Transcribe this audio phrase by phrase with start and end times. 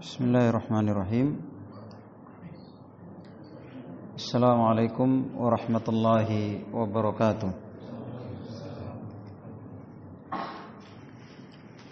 [0.00, 1.28] بسم الله الرحمن الرحيم
[4.16, 6.28] السلام عليكم ورحمة الله
[6.74, 7.50] وبركاته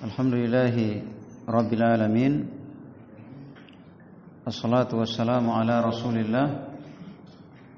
[0.05, 0.77] الحمد لله
[1.49, 2.33] رب العالمين
[4.47, 6.47] الصلاة والسلام على رسول الله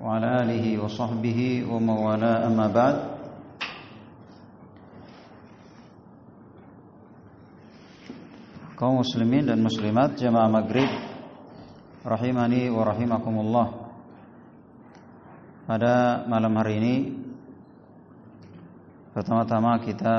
[0.00, 1.40] وعلى آله وصحبه
[1.70, 2.96] وموالاه أما بعد
[8.80, 10.88] kaum muslimin dan muslimat jamaah maghrib
[12.00, 13.68] rahimani wa rahimakumullah.
[15.68, 16.94] Pada malam hari ini
[19.12, 20.16] pertama-tama kita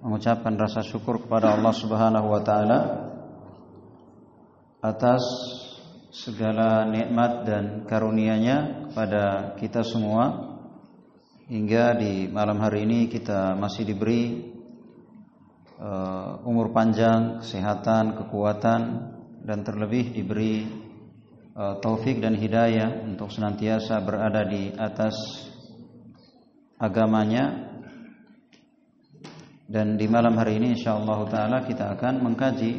[0.00, 2.80] mengucapkan rasa syukur kepada Allah Subhanahu wa taala
[4.80, 5.20] atas
[6.08, 10.56] segala nikmat dan karunia-Nya kepada kita semua.
[11.52, 14.47] Hingga di malam hari ini kita masih diberi
[15.78, 18.80] uh, umur panjang, kesehatan, kekuatan
[19.46, 20.66] dan terlebih diberi
[21.54, 25.14] uh, taufik dan hidayah untuk senantiasa berada di atas
[26.78, 27.66] agamanya.
[29.68, 32.72] Dan di malam hari ini insyaallah taala kita akan mengkaji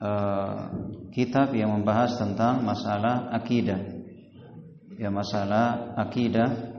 [0.00, 0.56] uh,
[1.12, 3.76] kitab yang membahas tentang masalah akidah.
[4.96, 6.71] Ya masalah akidah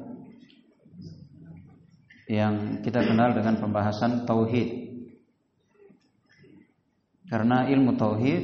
[2.28, 4.84] yang kita kenal dengan pembahasan tauhid.
[7.28, 8.44] Karena ilmu tauhid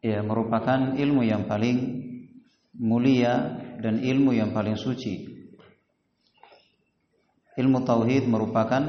[0.00, 1.78] ya merupakan ilmu yang paling
[2.80, 5.28] mulia dan ilmu yang paling suci.
[7.60, 8.80] Ilmu tauhid merupakan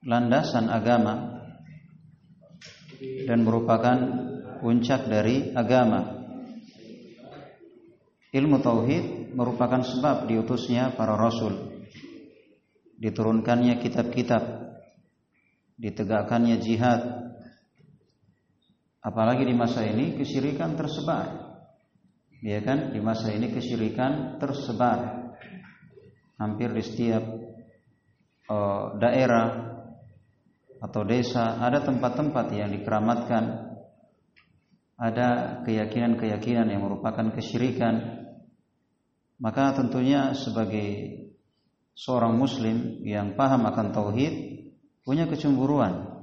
[0.00, 1.44] landasan agama
[3.28, 3.96] dan merupakan
[4.64, 6.24] puncak dari agama.
[8.30, 11.86] Ilmu tauhid merupakan sebab diutusnya para rasul.
[13.00, 14.42] Diturunkannya kitab-kitab.
[15.80, 17.00] Ditegakkannya jihad.
[19.00, 21.50] Apalagi di masa ini kesyirikan tersebar.
[22.44, 22.92] Ya kan?
[22.92, 25.32] Di masa ini kesyirikan tersebar.
[26.36, 27.24] Hampir di setiap
[28.48, 29.70] uh, daerah
[30.80, 33.68] atau desa ada tempat-tempat yang dikeramatkan
[35.00, 38.28] ada keyakinan-keyakinan yang merupakan kesyirikan
[39.40, 41.16] maka tentunya sebagai
[41.96, 44.34] seorang muslim yang paham akan tauhid
[45.00, 46.20] punya kecemburuan.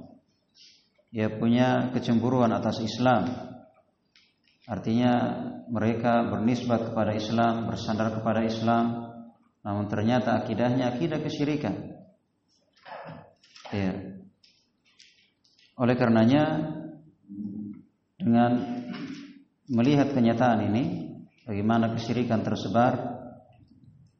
[1.10, 3.26] Ya punya kecemburuan atas Islam.
[4.68, 5.12] Artinya
[5.66, 9.10] mereka bernisbat kepada Islam bersandar kepada Islam.
[9.66, 11.74] Namun ternyata akidahnya akidah kesyirikan.
[13.74, 14.14] Ya.
[15.74, 16.74] Oleh karenanya
[18.20, 18.52] dengan
[19.66, 21.07] melihat kenyataan ini
[21.48, 23.16] bagaimana kesyirikan tersebar?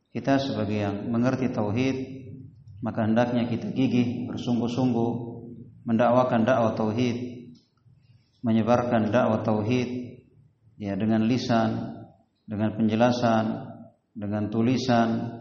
[0.09, 1.97] Kita sebagai yang mengerti tauhid
[2.81, 5.11] maka hendaknya kita gigih bersungguh-sungguh
[5.85, 7.17] mendakwakan dakwah tauhid
[8.41, 10.19] menyebarkan dakwah tauhid
[10.81, 12.01] ya dengan lisan
[12.49, 13.45] dengan penjelasan
[14.19, 15.39] dengan tulisan.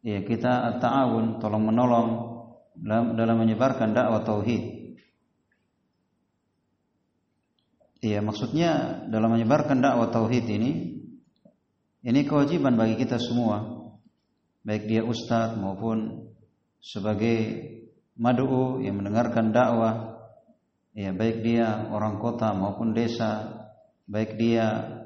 [0.00, 2.08] Ya kita ta'awun tolong menolong
[2.72, 4.96] dalam, dalam menyebarkan dakwah tauhid.
[8.00, 10.99] Iya, maksudnya dalam menyebarkan dakwah tauhid ini
[12.00, 13.60] ini kewajiban bagi kita semua,
[14.64, 16.28] baik dia ustadz maupun
[16.80, 17.60] sebagai
[18.16, 20.16] mad'u yang mendengarkan dakwah,
[20.96, 23.68] ya baik dia orang kota maupun desa,
[24.08, 24.96] baik dia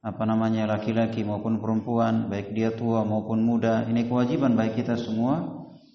[0.00, 5.46] apa namanya laki-laki maupun perempuan, baik dia tua maupun muda, ini kewajiban bagi kita semua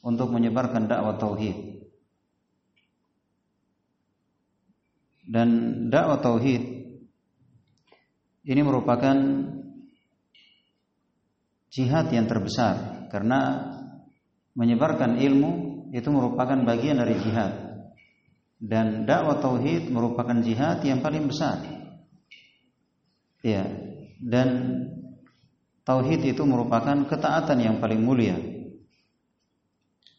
[0.06, 1.84] untuk menyebarkan dakwah tauhid.
[5.26, 5.50] Dan
[5.90, 6.64] dakwah tauhid
[8.46, 9.18] ini merupakan
[11.76, 13.68] jihad yang terbesar karena
[14.56, 15.52] menyebarkan ilmu
[15.92, 17.52] itu merupakan bagian dari jihad.
[18.56, 21.60] Dan dakwah tauhid merupakan jihad yang paling besar.
[23.44, 23.68] Ya.
[24.16, 24.48] Dan
[25.84, 28.40] tauhid itu merupakan ketaatan yang paling mulia.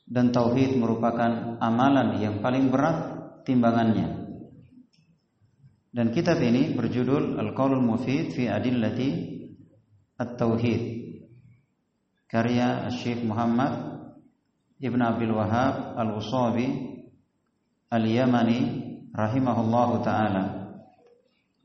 [0.06, 3.17] Dan tauhid merupakan amalan yang paling berat
[3.49, 4.29] timbangannya.
[5.91, 9.32] Dan kitab ini berjudul Al-Qaulul Mufid fi Adillati
[10.20, 11.06] At-Tauhid
[12.26, 14.02] karya Syekh Muhammad
[14.82, 16.67] Ibn Abdul Wahab Al-Usabi
[17.87, 18.61] Al-Yamani
[19.14, 20.75] rahimahullahu taala.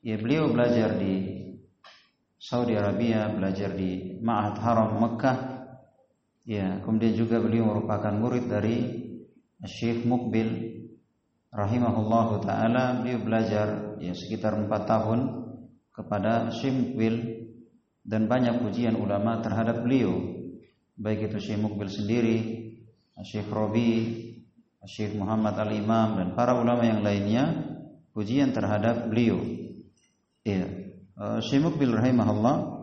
[0.05, 1.41] Ya beliau belajar di
[2.41, 5.37] Saudi Arabia, belajar di Ma'had Haram Mekah.
[6.41, 8.77] Ya, kemudian juga beliau merupakan murid dari
[9.61, 10.81] Syekh Mukbil
[11.53, 15.19] rahimahullahu taala beliau belajar ya sekitar empat tahun
[15.93, 17.15] kepada Syekh Mukbil
[18.01, 20.40] dan banyak pujian ulama terhadap beliau
[20.97, 22.38] baik itu Syekh Mukbil sendiri
[23.21, 23.91] Syekh Robi
[24.88, 27.53] Syekh Muhammad Al-Imam dan para ulama yang lainnya
[28.17, 29.38] pujian terhadap beliau.
[30.41, 30.65] Iya.
[31.13, 32.81] Uh, Syekh Mukbil rahimahullah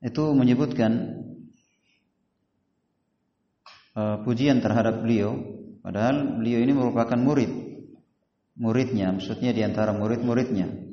[0.00, 1.20] itu menyebutkan
[3.98, 5.36] uh, pujian terhadap beliau
[5.84, 7.50] padahal beliau ini merupakan murid
[8.54, 10.87] muridnya maksudnya di antara murid-muridnya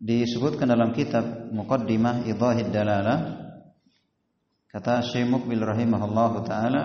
[0.00, 3.18] disebutkan dalam kitab Muqaddimah Idahid Dalalah
[4.68, 6.82] kata Syekh Mukbil rahimahullahu taala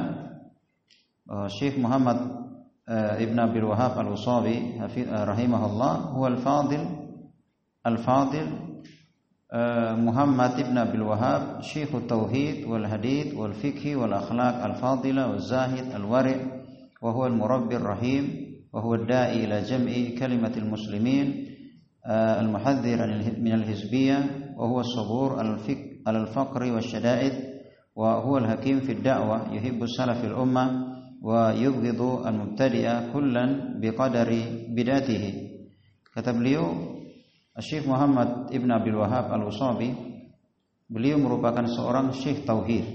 [1.52, 2.18] Syekh Muhammad
[2.88, 6.84] uh, Ibn Abil Wahab Al-Usawi rahimahullah huwa al-fadil
[7.82, 8.46] الفاضل
[10.06, 16.36] محمد بن أبي الوهاب شيخ التوحيد والحديث والفقه والأخلاق الفاضلة والزاهد الورع
[17.02, 18.24] وهو المربي الرحيم
[18.74, 21.45] وهو الداعي إلى جمع كلمة المسلمين
[22.07, 23.07] آه، المحذر
[23.41, 24.19] من الحزبية
[24.57, 25.39] وهو الصبور
[26.07, 27.33] على الفقر والشدائد
[27.97, 30.87] وهو الحكيم في الدعوة يحب السلف الأمة
[31.23, 33.45] ويبغض المبتدئ كلا
[33.81, 34.31] بقدر
[34.69, 35.25] بداته
[36.15, 36.65] كتب ليو
[37.59, 39.95] الشيخ محمد ابن عبد الوهاب الوصابي
[40.87, 42.87] beliau merupakan seorang syekh tauhid.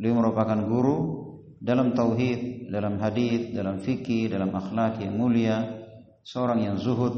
[0.00, 0.98] Beliau merupakan guru
[1.60, 5.84] dalam tauhid dalam hadis dalam fikih dalam akhlak yang mulia
[6.24, 7.12] seorang yang zuhud.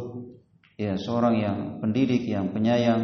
[0.76, 3.02] Ya seorang yang pendidik, yang penyayang,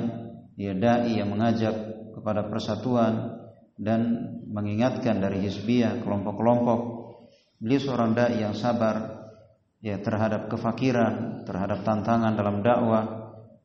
[0.54, 1.74] ya dai yang mengajak
[2.14, 3.38] kepada persatuan
[3.78, 4.00] dan
[4.48, 6.80] mengingatkan dari hizbiyah kelompok-kelompok.
[7.58, 9.26] Beliau seorang dai yang sabar
[9.78, 13.18] ya terhadap kefakiran, terhadap tantangan dalam dakwah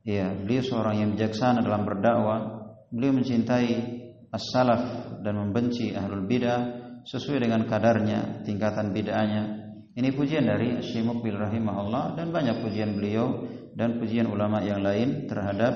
[0.03, 2.39] Ya, beliau seorang yang bijaksana dalam berdakwah.
[2.91, 3.71] Beliau mencintai
[4.35, 6.59] as-salaf dan membenci ahlul bidah
[7.07, 9.43] sesuai dengan kadarnya, tingkatan bid'ahnya.
[9.95, 15.25] Ini pujian dari Syekh Mukbil rahimahullah dan banyak pujian beliau dan pujian ulama yang lain
[15.25, 15.73] terhadap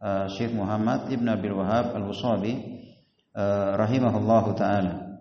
[0.00, 2.52] uh, Syekh Muhammad Ibn Abil Wahab Al-Wusabi
[3.32, 5.12] uh, rahimahullahu taala.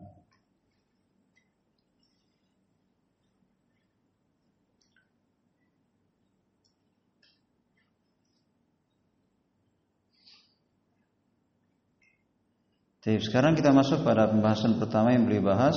[13.01, 15.73] Jadi sekarang kita masuk pada pembahasan pertama yang beliau bahas.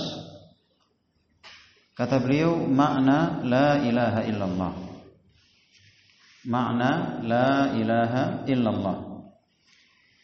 [1.97, 4.84] Kata beliau makna la ilaha illallah.
[6.45, 8.97] Makna la ilaha illallah.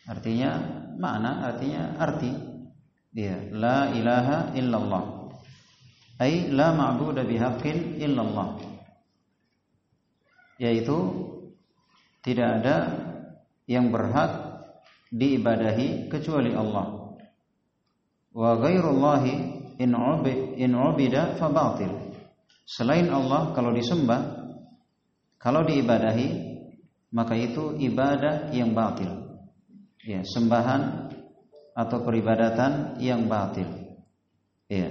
[0.04, 0.50] Artinya
[1.00, 2.32] makna artinya arti.
[3.10, 5.04] Dia la ilaha illallah.
[6.20, 8.60] Ai la ma'budu bihaqqin illallah.
[10.60, 10.98] Yaitu
[12.20, 12.76] tidak ada
[13.64, 14.60] yang berhak
[15.08, 17.16] diibadahi kecuali Allah.
[18.30, 19.34] Wa ghairullahi
[19.80, 22.12] in ubid in ubida fa batil.
[22.68, 24.39] Selain Allah kalau disembah
[25.40, 26.50] kalau diibadahi
[27.10, 29.40] maka itu ibadah yang batil.
[30.00, 31.12] Ya, sembahan
[31.74, 33.66] atau peribadatan yang batil.
[34.70, 34.88] Ya.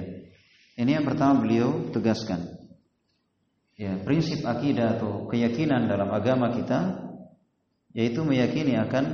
[0.80, 2.60] Ini yang pertama beliau tegaskan.
[3.80, 7.08] Ya, prinsip akidah atau keyakinan dalam agama kita
[7.96, 9.06] yaitu meyakini akan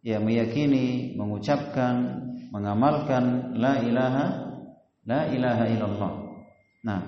[0.00, 4.26] ya meyakini, mengucapkan, mengamalkan la ilaha
[5.04, 6.12] la ilaha illallah.
[6.84, 7.00] Nah,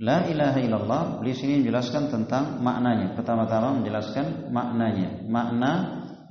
[0.00, 3.12] la ilaha illallah di sini menjelaskan tentang maknanya.
[3.12, 5.28] Pertama-tama menjelaskan maknanya.
[5.28, 5.72] Makna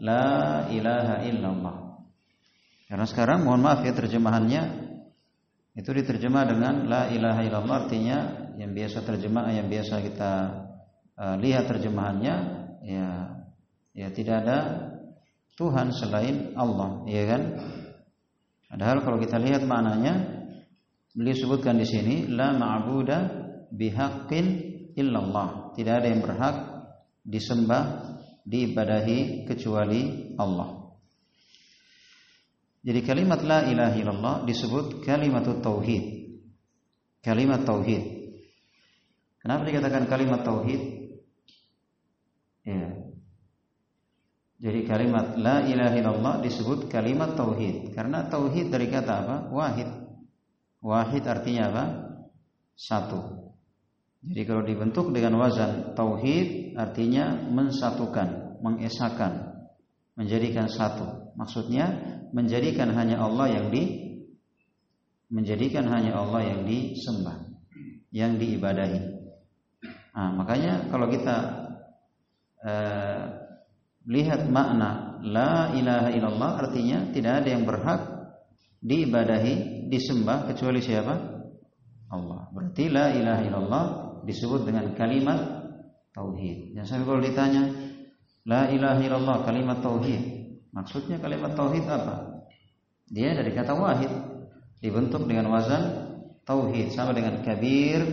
[0.01, 0.25] la
[0.73, 1.75] ilaha illallah.
[2.89, 4.89] Karena sekarang mohon maaf ya terjemahannya
[5.77, 8.17] itu diterjemah dengan la ilaha illallah artinya
[8.57, 10.31] yang biasa terjemah yang biasa kita
[11.13, 12.35] uh, lihat terjemahannya
[12.81, 13.07] ya
[13.93, 14.59] ya tidak ada
[15.59, 17.41] Tuhan selain Allah, ya kan?
[18.71, 20.47] Padahal kalau kita lihat maknanya,
[21.11, 23.38] beliau sebutkan di sini la ma'buda
[23.73, 24.45] bihaqqin
[24.95, 25.73] illallah.
[25.73, 26.55] Tidak ada yang berhak
[27.25, 30.93] disembah, diibadahi kecuali Allah.
[32.79, 36.03] Jadi kalimat la ilaha illallah disebut kalimat tauhid.
[37.19, 38.03] Kalimat tauhid.
[39.43, 40.81] Kenapa dikatakan kalimat tauhid?
[42.63, 43.09] Ya,
[44.59, 49.35] jadi kalimat la ilaha illallah disebut kalimat tauhid karena tauhid dari kata apa?
[49.55, 49.87] Wahid.
[50.83, 51.85] Wahid artinya apa?
[52.75, 53.48] Satu.
[54.19, 59.63] Jadi kalau dibentuk dengan wazan tauhid artinya mensatukan, mengesahkan,
[60.19, 61.31] menjadikan satu.
[61.39, 64.11] Maksudnya menjadikan hanya Allah yang di
[65.29, 67.37] menjadikan hanya Allah yang disembah,
[68.11, 68.99] yang diibadahi.
[70.17, 71.37] Nah, makanya kalau kita
[72.65, 73.23] eh,
[74.09, 78.01] lihat makna la ilaha illallah artinya tidak ada yang berhak
[78.83, 81.15] diibadahi, disembah kecuali siapa?
[82.09, 82.49] Allah.
[82.49, 83.85] Berarti la ilaha illallah
[84.29, 85.65] disebut dengan kalimat
[86.13, 86.77] tauhid.
[86.77, 87.63] Yang saya kalau ditanya
[88.45, 90.21] la ilaha illallah kalimat tauhid,
[90.69, 92.45] maksudnya kalimat tauhid apa?
[93.09, 94.13] Dia dari kata wahid
[94.77, 96.13] dibentuk dengan wazan
[96.45, 98.05] tauhid sama dengan kabir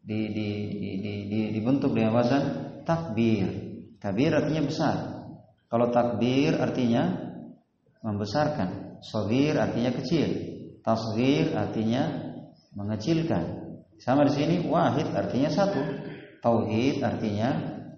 [0.00, 2.44] di, di, di, di, di, dibentuk dengan wazan
[2.88, 3.48] takbir.
[4.00, 4.96] Kabir artinya besar.
[5.68, 7.08] Kalau takbir artinya
[8.04, 9.00] membesarkan.
[9.00, 10.28] Sogir artinya kecil.
[10.84, 12.32] Tasgir artinya
[12.76, 13.63] mengecilkan.
[14.02, 15.80] Sama di sini wahid artinya satu.
[16.44, 17.50] Tauhid artinya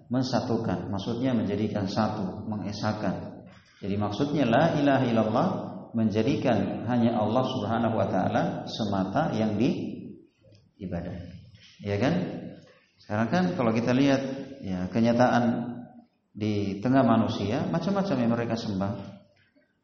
[0.07, 0.87] mensatukan.
[0.87, 3.43] Maksudnya menjadikan satu, mengesahkan.
[3.83, 5.47] Jadi maksudnya la ilaha illallah
[5.93, 9.97] menjadikan hanya Allah Subhanahu wa taala semata yang di
[10.81, 11.13] ibadah.
[11.83, 12.13] Ya kan?
[12.97, 14.21] Sekarang kan kalau kita lihat
[14.65, 15.75] ya kenyataan
[16.33, 18.93] di tengah manusia macam-macam yang mereka sembah.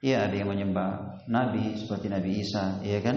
[0.03, 3.15] Ya ada yang menyembah nabi seperti Nabi Isa, ya kan?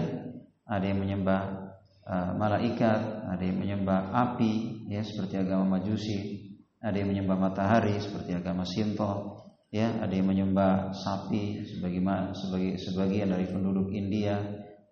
[0.63, 1.66] Ada yang menyembah
[2.07, 6.47] uh, malaikat, ada yang menyembah api, ya seperti agama Majusi,
[6.79, 13.35] ada yang menyembah matahari seperti agama Sinto, ya ada yang menyembah sapi sebagaimana sebagai sebagian
[13.35, 14.39] dari penduduk India,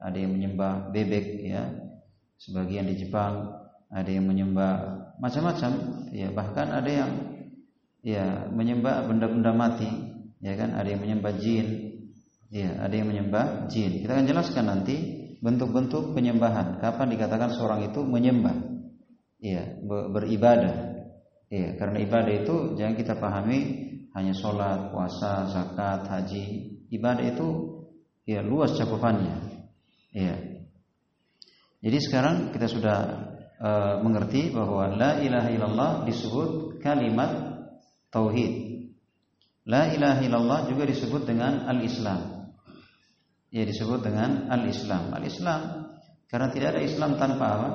[0.04, 1.72] ada yang menyembah bebek, ya
[2.36, 4.74] sebagian di Jepang, ada yang menyembah
[5.24, 5.72] macam-macam,
[6.12, 7.12] ya bahkan ada yang
[8.04, 9.90] ya menyembah benda-benda mati,
[10.44, 10.76] ya kan?
[10.76, 11.68] Ada yang menyembah jin,
[12.52, 14.04] ya ada yang menyembah jin.
[14.04, 16.80] Kita akan jelaskan nanti bentuk-bentuk penyembahan.
[16.80, 18.56] Kapan dikatakan seorang itu menyembah?
[19.40, 21.06] Ya, beribadah.
[21.52, 23.60] Ya, karena ibadah itu jangan kita pahami
[24.18, 26.78] hanya sholat, puasa, zakat, haji.
[26.90, 27.48] Ibadah itu
[28.26, 29.64] ya luas cakupannya.
[30.16, 30.36] Ya.
[31.86, 32.98] Jadi sekarang kita sudah
[33.62, 37.62] uh, mengerti bahwa la ilaha illallah disebut kalimat
[38.10, 38.90] tauhid.
[39.70, 42.35] La ilaha illallah juga disebut dengan al-Islam
[43.50, 45.14] ya disebut dengan al-Islam.
[45.14, 45.62] Al-Islam
[46.30, 47.70] karena tidak ada Islam tanpa apa?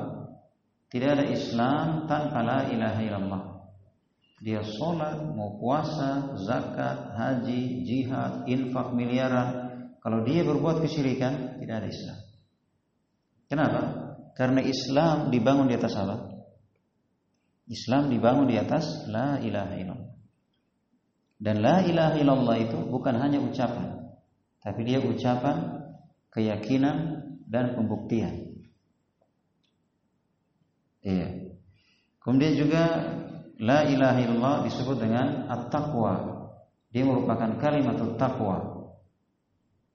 [0.91, 3.43] Tidak ada Islam tanpa la ilaha illallah.
[4.41, 9.71] Dia sholat, mau puasa, zakat, haji, jihad, infak miliaran.
[10.01, 12.19] Kalau dia berbuat kesyirikan, tidak ada Islam.
[13.47, 13.81] Kenapa?
[14.33, 16.17] Karena Islam dibangun di atas apa?
[17.69, 20.13] Islam dibangun di atas la ilaha illallah.
[21.41, 24.00] Dan la ilaha illallah itu bukan hanya ucapan,
[24.61, 25.85] tapi dia ucapan
[26.31, 26.97] keyakinan
[27.49, 28.61] dan pembuktian.
[31.01, 31.57] Iya.
[32.21, 32.85] Kemudian juga
[33.57, 36.15] la ilaha illallah disebut dengan at-taqwa.
[36.93, 38.81] Dia merupakan kalimat taqwa.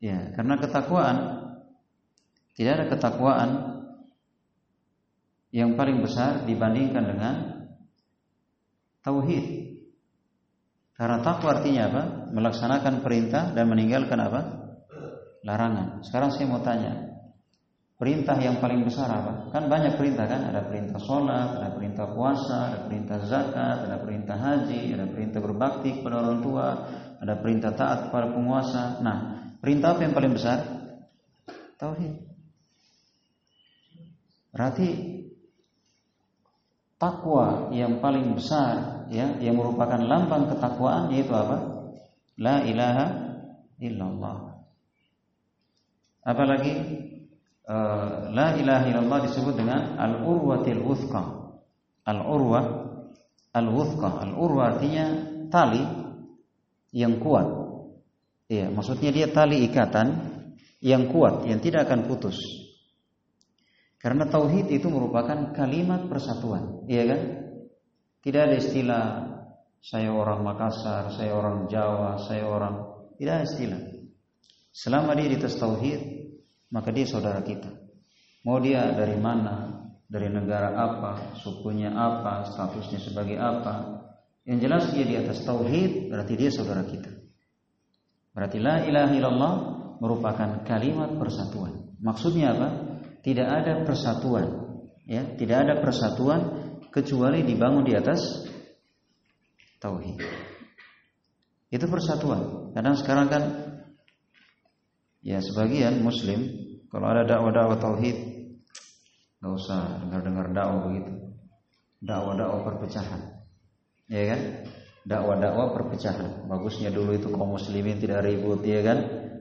[0.02, 1.18] Ya, karena ketakwaan
[2.56, 3.50] tidak ada ketakwaan
[5.56, 7.36] yang paling besar dibandingkan dengan
[9.04, 9.76] tauhid.
[10.96, 12.04] Karena takwa artinya apa?
[12.36, 14.42] Melaksanakan perintah dan meninggalkan apa?
[15.48, 16.04] Larangan.
[16.04, 17.16] Sekarang saya mau tanya,
[17.96, 19.56] perintah yang paling besar apa?
[19.56, 20.52] Kan banyak perintah kan?
[20.52, 25.90] Ada perintah sholat, ada perintah puasa, ada perintah zakat, ada perintah haji, ada perintah berbakti
[25.96, 26.68] kepada orang tua,
[27.24, 29.00] ada perintah taat kepada penguasa.
[29.00, 29.18] Nah,
[29.64, 30.60] perintah apa yang paling besar?
[31.80, 32.14] Tauhid.
[34.52, 34.88] Berarti
[36.96, 41.75] takwa yang paling besar ya yang merupakan lambang ketakwaan yaitu apa?
[42.36, 43.06] La ilaha
[43.80, 44.38] illallah.
[46.26, 46.74] Apalagi
[47.70, 51.24] uh, la ilaha illallah disebut dengan al-urwatil wuthqa.
[52.04, 52.62] Al-urwa
[53.56, 54.10] al-wuthqa.
[54.26, 55.06] Al-urwa artinya
[55.48, 55.84] tali
[56.92, 57.48] yang kuat.
[58.46, 60.08] Iya, maksudnya dia tali ikatan
[60.84, 62.38] yang kuat yang tidak akan putus.
[63.98, 67.22] Karena tauhid itu merupakan kalimat persatuan, iya kan?
[68.22, 69.04] Tidak ada istilah
[69.86, 73.82] saya orang Makassar, saya orang Jawa, saya orang tidak istilah.
[74.74, 76.02] Selama dia di atas tauhid,
[76.74, 77.70] maka dia saudara kita.
[78.42, 84.02] Mau dia dari mana, dari negara apa, sukunya apa, statusnya sebagai apa,
[84.50, 87.14] yang jelas dia di atas tauhid berarti dia saudara kita.
[88.34, 89.54] Berarti la ilaha illallah
[90.02, 91.96] merupakan kalimat persatuan.
[92.02, 92.70] Maksudnya apa?
[93.26, 94.48] tidak ada persatuan
[95.10, 96.42] ya tidak ada persatuan
[96.94, 98.46] kecuali dibangun di atas
[99.82, 100.20] tauhid.
[101.72, 102.72] Itu persatuan.
[102.72, 103.44] Kadang sekarang kan
[105.26, 106.46] ya sebagian muslim
[106.88, 108.18] kalau ada dakwah-dakwah tauhid
[109.42, 111.12] nggak usah dengar-dengar dakwah begitu.
[112.06, 113.22] Dakwah-dakwah perpecahan.
[114.08, 114.42] Ya kan?
[115.06, 116.50] Dakwah-dakwah perpecahan.
[116.50, 119.00] Bagusnya dulu itu kaum muslimin tidak ribut ya kan?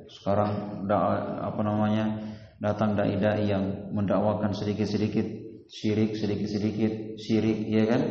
[0.08, 2.04] Sekarang dakwah apa namanya
[2.60, 8.02] datang dai-dai yang mendakwakan sedikit-sedikit syirik, sedikit-sedikit syirik, ya kan?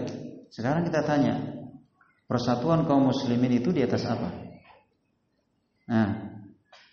[0.53, 1.52] Sekarang kita tanya,
[2.33, 4.33] persatuan kaum muslimin itu di atas apa?
[5.85, 6.09] Nah,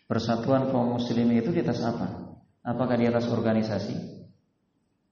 [0.04, 2.36] persatuan kaum muslimin itu di atas apa?
[2.60, 3.96] Apakah di atas organisasi?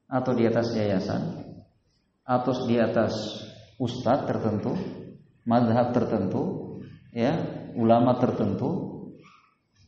[0.05, 1.49] Atau di atas yayasan?
[2.29, 3.41] Atau di atas
[3.81, 4.77] ustadz tertentu?
[5.49, 6.77] Madhab tertentu?
[7.17, 7.33] Ya,
[7.73, 9.01] ulama tertentu?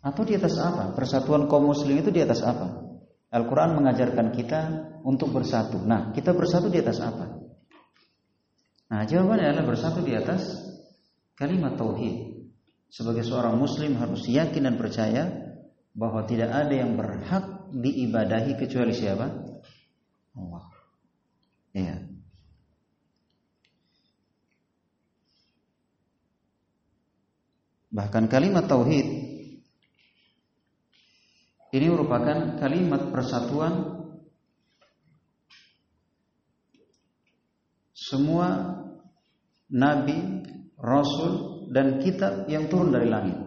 [0.00, 0.97] Atau di atas apa?
[0.97, 2.80] Persatuan kaum muslim itu di atas apa?
[3.28, 4.61] Al-Quran mengajarkan kita
[5.04, 5.85] untuk bersatu.
[5.85, 7.50] Nah, kita bersatu di atas apa?
[8.90, 10.50] Nah, jawabannya adalah bersatu di atas
[11.38, 12.42] kalimat tauhid.
[12.90, 15.30] Sebagai seorang muslim harus yakin dan percaya
[15.94, 19.30] bahwa tidak ada yang berhak diibadahi kecuali siapa?
[20.35, 20.66] Allah.
[21.70, 21.97] Iya.
[27.90, 29.06] Bahkan kalimat tauhid
[31.70, 34.00] ini merupakan kalimat persatuan
[38.11, 38.47] semua
[39.71, 40.43] nabi,
[40.75, 43.38] rasul dan kitab yang turun dari langit.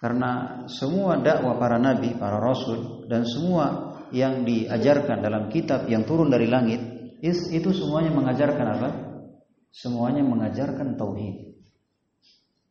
[0.00, 6.32] Karena semua dakwah para nabi, para rasul dan semua yang diajarkan dalam kitab yang turun
[6.32, 6.80] dari langit
[7.24, 8.90] itu semuanya mengajarkan apa?
[9.68, 11.56] Semuanya mengajarkan tauhid.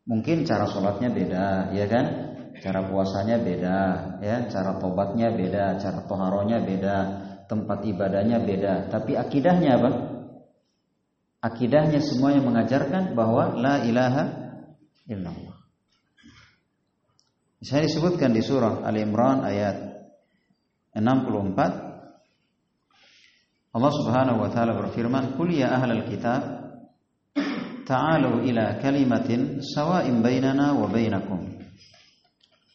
[0.04, 2.34] Mungkin cara sholatnya beda, ya kan?
[2.62, 3.78] cara puasanya beda,
[4.22, 6.96] ya, cara tobatnya beda, cara toharonya beda,
[7.46, 8.88] tempat ibadahnya beda.
[8.88, 9.90] Tapi akidahnya apa?
[11.44, 14.24] Akidahnya semuanya mengajarkan bahwa la ilaha
[15.08, 15.56] illallah.
[17.64, 19.76] Saya disebutkan di surah Al Imran ayat
[20.96, 21.94] 64
[23.74, 26.42] Allah Subhanahu wa taala berfirman, "Qul ya ahlal kitab,
[27.88, 31.54] ta'alu ila kalimatin sawa'in bainana wa bainakum."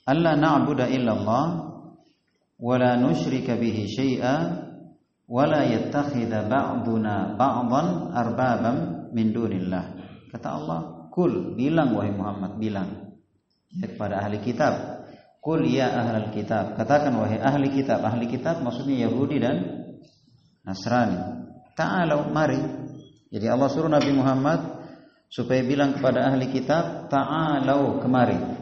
[0.10, 1.69] alla na'budu illallah
[2.60, 4.36] la nusyrika bihi syai'a
[5.30, 8.78] wa la yattakhidha ba'duna ba'dhan arbaban
[9.16, 9.84] min dunillah.
[10.28, 13.16] Kata Allah, "Kul, bilang wahai Muhammad, bilang
[13.72, 15.06] kepada ahli kitab,
[15.40, 18.04] "Kul ya ahlal kitab." Katakan wahai ahli kitab.
[18.04, 19.58] Ahli kitab maksudnya Yahudi dan
[20.68, 21.18] Nasrani.
[21.80, 22.60] Ta'alau, mari.
[23.32, 24.60] Jadi Allah suruh Nabi Muhammad
[25.32, 28.59] supaya bilang kepada ahli kitab, "Ta'alau, kemari."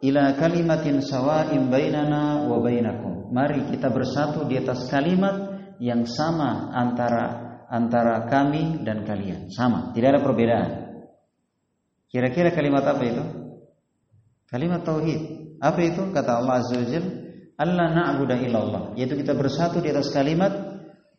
[0.00, 3.28] Ila kalimatin sawa'in bainana wa bainakum.
[3.30, 9.52] Mari kita bersatu di atas kalimat yang sama antara antara kami dan kalian.
[9.52, 10.70] Sama, tidak ada perbedaan.
[12.10, 13.24] Kira-kira kalimat apa itu?
[14.50, 15.20] Kalimat tauhid.
[15.62, 16.10] Apa itu?
[16.10, 17.10] Kata Allah Azza wa Jalla,
[17.54, 20.50] "Allah na'budu illallah." Yaitu kita bersatu di atas kalimat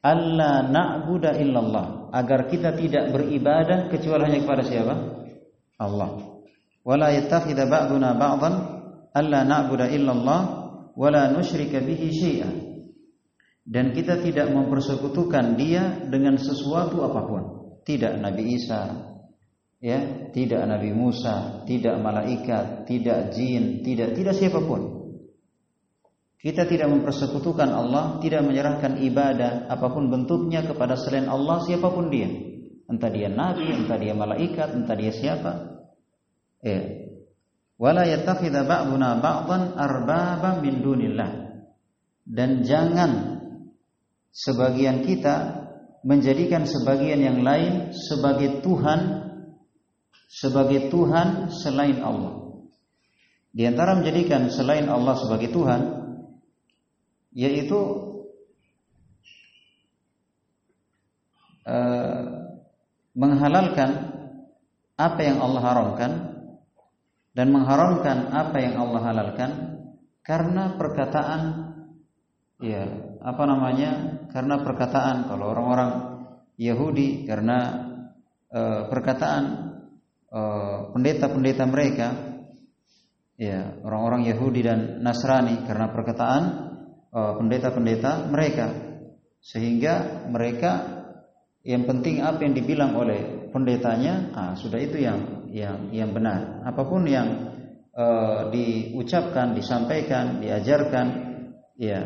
[0.03, 4.95] Allah na'budu illallah, agar kita tidak beribadah kecuali hanya kepada siapa?
[5.79, 6.30] Allah
[6.81, 8.53] wala yattakhidha ba'duna ba'dhan
[9.13, 10.41] alla na'budu illallah
[10.97, 12.71] wala nusyrika bihi syai'an
[13.61, 17.43] dan kita tidak mempersekutukan dia dengan sesuatu apa pun.
[17.81, 18.81] Tidak Nabi Isa
[19.81, 25.01] ya tidak Nabi Musa tidak malaikat tidak jin tidak tidak siapa pun.
[26.41, 32.09] Kita tidak mempersekutukan Allah tidak menyerahkan ibadah apa pun bentuknya kepada selain Allah siapa pun
[32.09, 32.29] dia.
[32.89, 35.70] Entah dia nabi entah dia malaikat entah dia siapa
[36.61, 36.81] Ya.
[37.81, 41.61] Wala yattakhidha ba'duna ba'dhan arbaba min dunillah.
[42.21, 43.41] Dan jangan
[44.29, 45.65] sebagian kita
[46.05, 49.29] menjadikan sebagian yang lain sebagai Tuhan
[50.31, 52.63] sebagai Tuhan selain Allah.
[53.51, 55.99] Di antara menjadikan selain Allah sebagai Tuhan
[57.35, 57.79] yaitu
[61.67, 62.23] uh,
[63.11, 63.89] menghalalkan
[64.95, 66.11] apa yang Allah haramkan
[67.31, 69.51] dan mengharamkan apa yang Allah halalkan
[70.21, 71.41] karena perkataan
[72.61, 72.83] ya
[73.21, 73.91] apa namanya
[74.29, 75.27] karena perkataan.
[75.29, 75.91] Kalau orang-orang
[76.57, 77.57] Yahudi karena
[78.51, 79.43] e, perkataan
[80.31, 82.07] eh, pendeta-pendeta mereka
[83.35, 86.43] ya orang-orang Yahudi dan Nasrani karena perkataan
[87.09, 88.67] eh, pendeta-pendeta mereka.
[89.41, 91.01] Sehingga mereka
[91.65, 96.63] yang penting apa yang dibilang oleh pendetanya ah, sudah itu yang yang yang benar.
[96.63, 97.53] Apa pun yang
[97.91, 98.05] e,
[98.51, 101.07] diucapkan, disampaikan, diajarkan,
[101.75, 101.99] ya,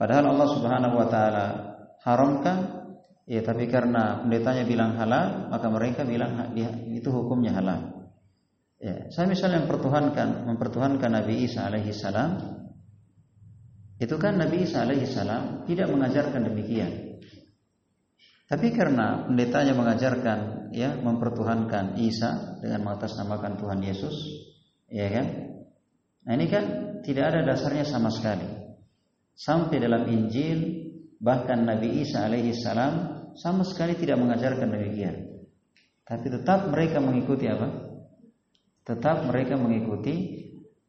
[0.00, 1.46] padahal Allah Subhanahu wa taala
[2.02, 2.58] haramkan,
[3.28, 6.56] ya, tapi karena pendetanya bilang halal, maka mereka bilang
[6.90, 8.08] itu hukumnya halal.
[8.76, 12.60] Ya, saya misalnya mempertuhankan mempertuhankan Nabi Isa alaihi salam
[13.96, 17.16] itu kan Nabi Isa alaihi salam tidak mengajarkan demikian.
[18.46, 20.38] Tapi karena pendetanya mengajarkan
[20.72, 24.16] ya mempertuhankan Isa dengan mengatasnamakan Tuhan Yesus,
[24.90, 25.26] ya kan?
[26.26, 26.64] Nah ini kan
[27.06, 28.46] tidak ada dasarnya sama sekali.
[29.36, 35.46] Sampai dalam Injil bahkan Nabi Isa alaihi salam sama sekali tidak mengajarkan demikian.
[36.06, 37.68] Tapi tetap mereka mengikuti apa?
[38.86, 40.14] Tetap mereka mengikuti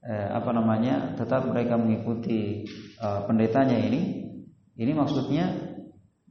[0.06, 1.18] eh, apa namanya?
[1.18, 2.64] Tetap mereka mengikuti
[2.98, 4.26] eh, pendetanya ini.
[4.78, 5.50] Ini maksudnya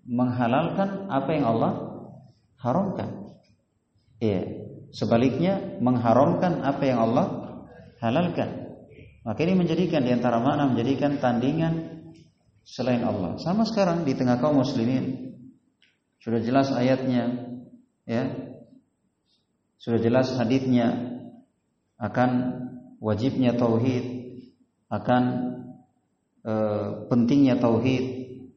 [0.07, 1.73] menghalalkan apa yang Allah
[2.63, 3.26] haramkan.
[4.21, 4.65] Iya.
[4.95, 7.27] Sebaliknya mengharamkan apa yang Allah
[8.01, 8.81] halalkan.
[9.27, 12.07] Maka ini menjadikan di antara mana menjadikan tandingan
[12.63, 13.37] selain Allah.
[13.43, 15.35] Sama sekarang di tengah kaum muslimin
[16.23, 17.55] sudah jelas ayatnya
[18.07, 18.35] ya.
[19.79, 21.15] Sudah jelas hadisnya
[22.01, 22.31] akan
[22.99, 24.05] wajibnya tauhid,
[24.91, 25.23] akan
[26.43, 26.55] e,
[27.07, 28.05] pentingnya tauhid,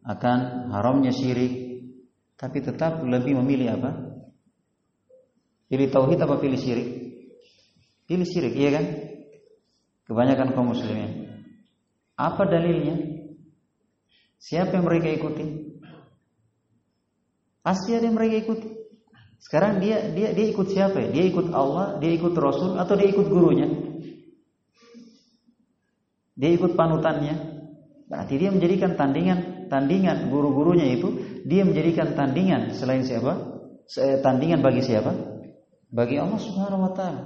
[0.01, 1.85] akan haramnya syirik,
[2.33, 4.08] tapi tetap lebih memilih apa?
[5.69, 6.89] Pilih tauhid apa pilih syirik?
[8.09, 8.85] Pilih syirik, iya kan?
[10.09, 11.29] Kebanyakan kaum muslimin.
[12.17, 12.97] Apa dalilnya?
[14.41, 15.45] Siapa yang mereka ikuti?
[17.61, 18.69] Pasti ada yang mereka ikuti.
[19.37, 21.07] Sekarang dia dia dia ikut siapa ya?
[21.13, 23.69] Dia ikut Allah, dia ikut Rasul atau dia ikut gurunya?
[26.33, 27.35] Dia ikut panutannya.
[28.09, 31.13] Berarti dia menjadikan tandingan tandingan guru-gurunya itu
[31.45, 33.37] dia menjadikan tandingan selain siapa?
[34.25, 35.38] Tandingan bagi siapa?
[35.89, 37.21] Bagi Allah Subhanahu wa taala.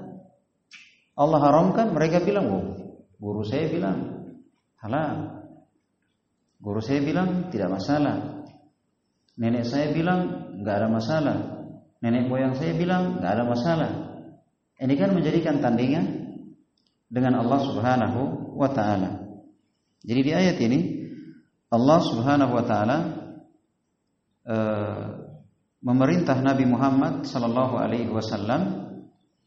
[1.14, 2.66] Allah haramkan, mereka bilang, "Oh,
[3.20, 4.32] guru saya bilang
[4.82, 5.44] halal."
[6.64, 8.48] Guru saya bilang tidak masalah.
[9.36, 11.38] Nenek saya bilang nggak ada masalah.
[12.00, 13.92] Nenek moyang saya bilang nggak ada masalah.
[14.80, 16.06] Ini kan menjadikan tandingan
[17.12, 18.22] dengan Allah Subhanahu
[18.56, 19.28] wa taala.
[20.08, 20.80] Jadi di ayat ini
[21.68, 22.98] Allah Subhanahu wa taala
[24.48, 24.58] e,
[25.84, 28.88] memerintah Nabi Muhammad sallallahu alaihi wasallam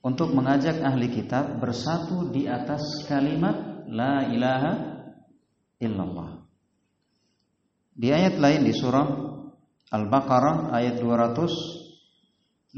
[0.04, 4.72] untuk mengajak ahli kitab bersatu di atas kalimat la ilaha
[5.80, 6.44] illallah.
[7.96, 9.08] Di ayat lain di surah
[9.86, 12.76] Al-Baqarah ayat 256.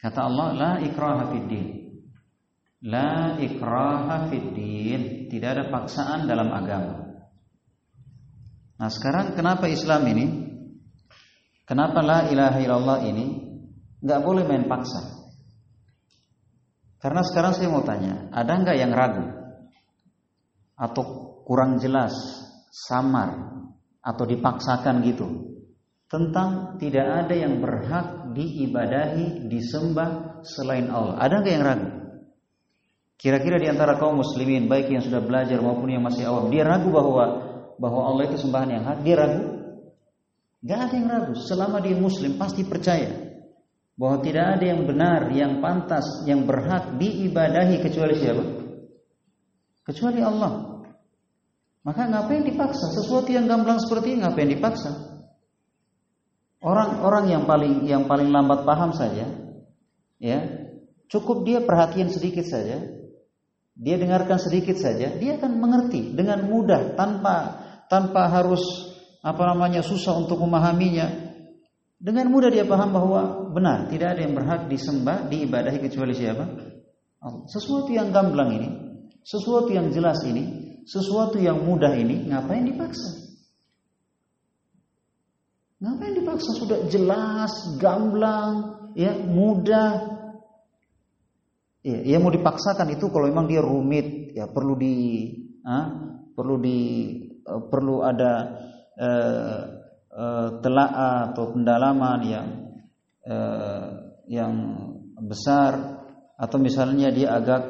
[0.00, 1.66] Kata Allah, la ikraha fid din.
[2.84, 5.30] La ikraha fid din.
[5.30, 7.04] Tidak ada paksaan dalam agama.
[8.74, 10.43] Nah, sekarang kenapa Islam ini?
[11.64, 13.26] Kenapa la ilaha illallah ini
[14.04, 15.24] nggak boleh main paksa?
[17.00, 19.24] Karena sekarang saya mau tanya, ada nggak yang ragu
[20.76, 21.04] atau
[21.44, 22.12] kurang jelas
[22.72, 23.60] samar
[24.00, 25.28] atau dipaksakan gitu
[26.08, 31.16] tentang tidak ada yang berhak diibadahi, disembah selain Allah.
[31.16, 31.88] Ada nggak yang ragu?
[33.16, 36.92] Kira-kira di antara kaum muslimin baik yang sudah belajar maupun yang masih awam, dia ragu
[36.92, 37.24] bahwa
[37.80, 38.98] bahwa Allah itu sembahan yang hak?
[39.00, 39.63] Dia ragu?
[40.64, 41.34] Gak ada yang ragu.
[41.36, 43.12] Selama dia muslim pasti percaya
[43.94, 48.44] bahwa tidak ada yang benar, yang pantas, yang berhak diibadahi kecuali siapa?
[49.84, 50.82] Kecuali Allah.
[51.84, 52.96] Maka ngapain dipaksa?
[52.96, 54.90] Sesuatu yang gamblang seperti ini ngapain dipaksa?
[56.64, 59.28] Orang-orang yang paling yang paling lambat paham saja,
[60.16, 60.38] ya,
[61.12, 62.80] cukup dia perhatian sedikit saja,
[63.76, 67.60] dia dengarkan sedikit saja, dia akan mengerti dengan mudah tanpa
[67.92, 68.93] tanpa harus
[69.24, 71.32] apa namanya susah untuk memahaminya.
[71.96, 76.44] Dengan mudah dia paham bahwa benar tidak ada yang berhak disembah, diibadahi kecuali siapa?
[77.24, 77.48] Allah.
[77.48, 78.68] Sesuatu yang gamblang ini,
[79.24, 83.24] sesuatu yang jelas ini sesuatu yang mudah ini ngapain dipaksa?
[85.80, 90.12] Ngapain dipaksa sudah jelas, gamblang, ya mudah.
[91.84, 94.96] Ya, ya mau dipaksakan itu kalau memang dia rumit, ya perlu di,
[95.64, 96.78] ah, perlu di,
[97.44, 98.64] uh, perlu ada
[98.98, 99.60] uh,
[100.14, 102.48] uh, telaah atau pendalaman yang
[103.26, 103.86] uh,
[104.30, 104.54] yang
[105.24, 106.00] besar
[106.34, 107.62] atau misalnya dia agak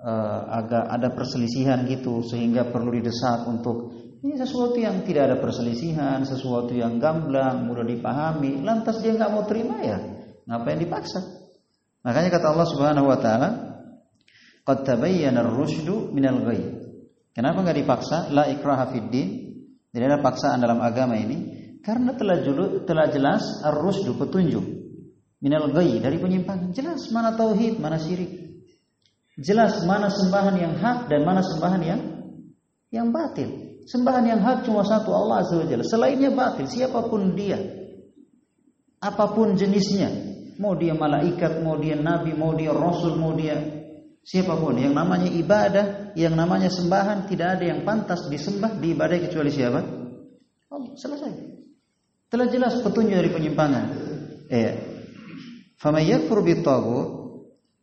[0.00, 6.20] uh, agak ada perselisihan gitu sehingga perlu didesak untuk ini sesuatu yang tidak ada perselisihan,
[6.28, 9.96] sesuatu yang gamblang, mudah dipahami, lantas dia nggak mau terima ya,
[10.44, 11.24] ngapain dipaksa?
[12.04, 13.48] Makanya kata Allah Subhanahu wa taala,
[14.60, 16.68] "Qad tabayyana ar-rusydu minal ghayy."
[17.32, 18.28] Kenapa nggak dipaksa?
[18.28, 19.08] La ikraha fid.
[19.90, 24.62] Tidak ada paksaan dalam agama ini karena telah julu, telah jelas ar-rusydu petunjuk
[25.42, 26.70] minal ghayy dari penyimpangan.
[26.70, 28.62] Jelas mana tauhid, mana syirik.
[29.40, 32.00] Jelas mana sembahan yang hak dan mana sembahan yang
[32.92, 33.80] yang batil.
[33.88, 35.82] Sembahan yang hak cuma satu Allah Azza wa Jalla.
[35.82, 37.56] Selainnya batil, siapa pun dia.
[39.00, 40.12] Apa pun jenisnya.
[40.60, 43.79] Mau dia malaikat, mau dia nabi, mau dia rasul, mau dia
[44.24, 49.50] siapa pun yang namanya ibadah, yang namanya sembahan tidak ada yang pantas disembah, diibadai kecuali
[49.50, 49.80] siapa?
[50.70, 50.92] Allah.
[50.94, 51.32] Selesai.
[52.30, 53.84] Telah jelas petunjuk dari penyimpangan.
[54.46, 54.72] Eh.
[55.80, 56.44] Faman yakfur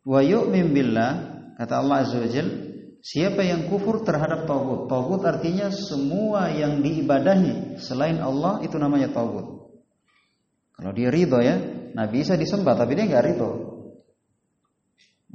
[0.07, 2.29] wa yu'min billah Kata Allah Azza wa
[3.01, 4.85] siapa yang kufur terhadap tauhid.
[4.93, 9.57] Tauhid artinya semua yang diibadahi selain Allah itu namanya tauhid.
[10.77, 11.57] Kalau dia ridho ya,
[11.97, 13.51] Nabi Isa disembah tapi dia nggak ridho.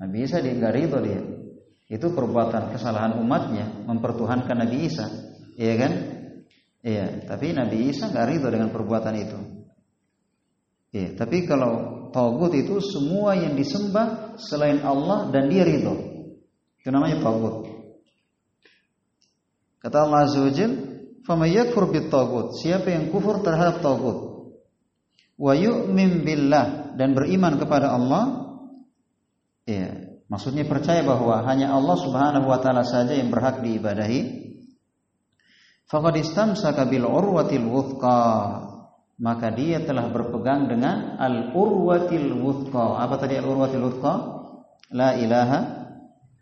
[0.02, 1.22] Nabi Isa dia nggak ridho dia.
[1.86, 5.06] Itu perbuatan kesalahan umatnya mempertuhankan Nabi Isa,
[5.54, 5.92] iya kan?
[6.82, 9.38] Iya, tapi Nabi Isa nggak ridho dengan perbuatan itu.
[10.90, 15.94] Iya, tapi kalau tauhid itu semua yang disembah selain Allah dan dia ridho.
[16.82, 17.70] Itu namanya tagut.
[19.78, 20.72] Kata Allah Azza wa Jal,
[21.22, 24.50] "Faman yakfur bit-tagut?" Siapa yang kufur terhadap tagut,
[25.38, 26.26] wa yu'min
[26.98, 28.41] dan beriman kepada Allah,
[29.68, 34.42] ya, maksudnya percaya bahwa hanya Allah Subhanahu wa taala saja yang berhak diibadahi.
[35.86, 38.22] Faqad istamsaka bil urwatil wuthqa
[39.22, 43.02] maka dia telah berpegang dengan al urwatil wuthqa.
[43.04, 44.14] Apa tadi al urwatil wuthqa?
[44.92, 45.82] La ilaha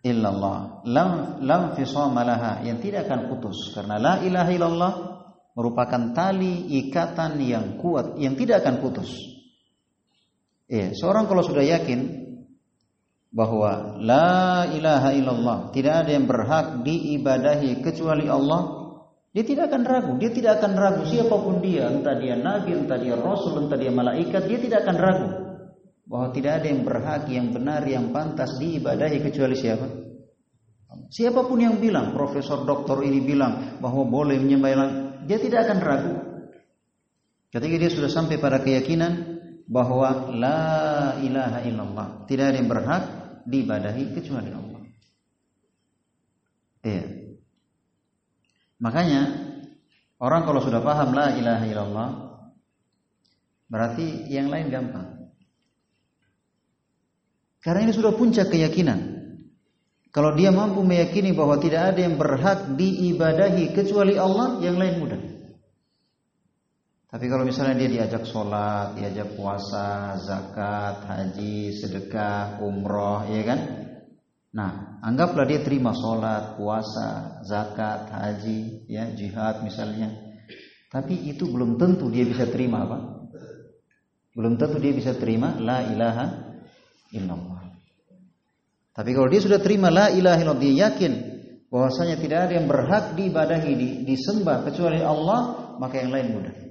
[0.01, 2.25] illallah lam lam fisama
[2.65, 4.93] yang tidak akan putus karena la ilaha illallah
[5.53, 9.11] merupakan tali ikatan yang kuat yang tidak akan putus.
[10.71, 12.20] Ya, seorang kalau sudah yakin
[13.31, 18.81] bahwa la ilaha illallah tidak ada yang berhak diibadahi kecuali Allah,
[19.31, 22.99] dia tidak akan ragu, dia tidak akan ragu siapa pun dia, entah dia nabi, entah
[22.99, 25.29] dia rasul, entah dia malaikat, dia tidak akan ragu
[26.11, 29.87] bahwa tidak ada yang berhak, yang benar, yang pantas diibadahi kecuali siapa?
[31.11, 34.71] Siapa pun yang bilang, profesor doktor ini bilang bahwa boleh menyembah
[35.23, 36.14] dia tidak akan ragu.
[37.55, 39.38] Ketika dia sudah sampai pada keyakinan
[39.71, 43.03] bahwa la ilaha illallah, tidak ada yang berhak
[43.46, 44.83] diibadahi kecuali Allah.
[46.81, 47.05] Iya.
[48.81, 49.22] Makanya
[50.20, 52.11] orang kalau sudah paham la ilaha illallah
[53.68, 55.31] berarti yang lain gampang.
[57.61, 59.20] Karena ini sudah puncak keyakinan.
[60.11, 65.30] Kalau dia mampu meyakini bahwa tidak ada yang berhak diibadahi kecuali Allah, yang lain mudah.
[67.11, 73.61] Tapi kalau misalnya dia diajak sholat, diajak puasa, zakat, haji, sedekah, umroh, ya kan?
[74.55, 80.14] Nah, anggaplah dia terima sholat, puasa, zakat, haji, ya jihad misalnya.
[80.87, 82.99] Tapi itu belum tentu dia bisa terima apa?
[84.31, 86.27] Belum tentu dia bisa terima la ilaha
[87.11, 87.75] illallah.
[88.94, 91.12] Tapi kalau dia sudah terima la ilaha illallah, dia yakin
[91.75, 96.70] bahwasanya tidak ada yang berhak diibadahi, disembah kecuali Allah, maka yang lain mudah.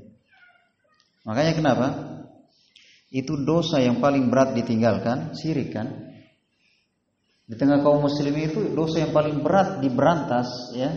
[1.27, 1.87] Makanya kenapa?
[3.09, 6.09] Itu dosa yang paling berat ditinggalkan, syirik kan?
[7.49, 10.93] Di tengah kaum muslimin itu dosa yang paling berat diberantas ya.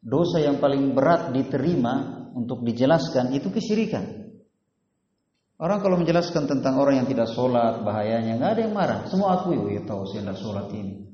[0.00, 4.20] Dosa yang paling berat diterima untuk dijelaskan itu kesyirikan.
[5.60, 9.00] Orang kalau menjelaskan tentang orang yang tidak sholat bahayanya nggak ada yang marah.
[9.12, 11.04] Semua akui, oh ya tahu saya tidak sholat ini.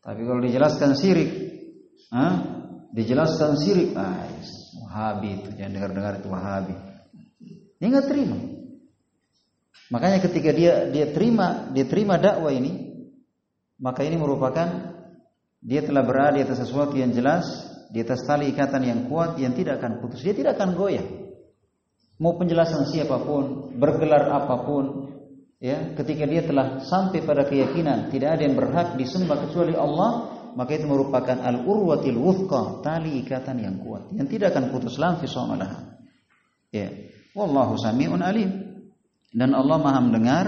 [0.00, 1.30] Tapi kalau dijelaskan sirik,
[2.16, 2.34] ah,
[2.96, 4.24] dijelaskan sirik, ah,
[4.80, 6.91] wahabi itu jangan dengar-dengar itu wahabi.
[7.82, 8.38] Dia nggak terima.
[9.90, 13.02] Makanya ketika dia dia terima dia terima dakwah ini,
[13.82, 14.94] maka ini merupakan
[15.58, 17.44] dia telah berada di atas sesuatu yang jelas,
[17.90, 20.22] di atas tali ikatan yang kuat yang tidak akan putus.
[20.22, 21.06] Dia tidak akan goyah
[22.22, 25.10] mau penjelasan siapa pun, bergelar apa pun,
[25.58, 30.78] ya, ketika dia telah sampai pada keyakinan tidak ada yang berhak disembah kecuali Allah, maka
[30.78, 35.26] itu merupakan al-urwatil wuthqa, tali ikatan yang kuat yang tidak akan putus lam fi
[36.72, 36.88] Ya.
[37.32, 38.50] Wallahu samiun alim.
[39.32, 40.44] Dan Allah Maha mendengar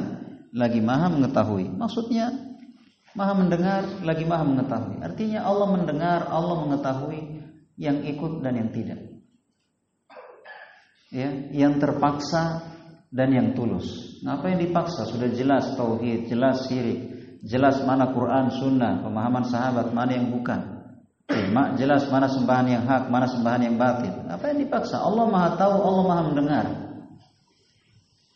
[0.53, 1.73] lagi Maha mengetahui.
[1.73, 2.31] Maksudnya
[3.17, 5.01] Maha mendengar lagi Maha mengetahui.
[5.01, 7.21] Artinya Allah mendengar, Allah mengetahui
[7.81, 9.15] yang ikut dan yang tidak
[11.15, 12.75] ya, yang terpaksa
[13.15, 14.19] dan yang tulus.
[14.27, 15.07] Apa yang dipaksa?
[15.07, 16.99] Sudah jelas tauhid, jelas syirik,
[17.47, 20.74] jelas mana Quran, Sunnah, pemahaman sahabat, mana yang bukan.
[21.25, 21.49] Ya,
[21.81, 24.13] jelas mana sembahan yang hak, mana sembahan yang batil.
[24.29, 25.01] Apa yang dipaksa?
[25.01, 26.67] Allah Maha tahu, Allah Maha mendengar.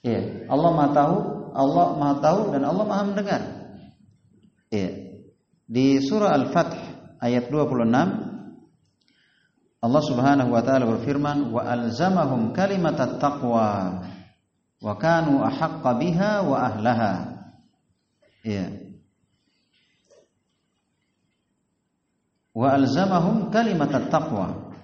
[0.01, 1.17] Ya, Allah Maha tahu,
[1.53, 3.43] Allah Maha tahu dan Allah Maha mendengar.
[4.73, 4.89] Ya.
[5.69, 6.77] Di surah Al-Fath
[7.21, 7.93] ayat 26
[9.79, 14.03] Allah Subhanahu wa taala berfirman wa alzamahum kalimat taqwa
[14.81, 17.13] wa kanu ahaqqa biha wa ahlaha.
[18.43, 18.88] Ya.
[22.59, 24.75] Wa alzamahum kalimat taqwa.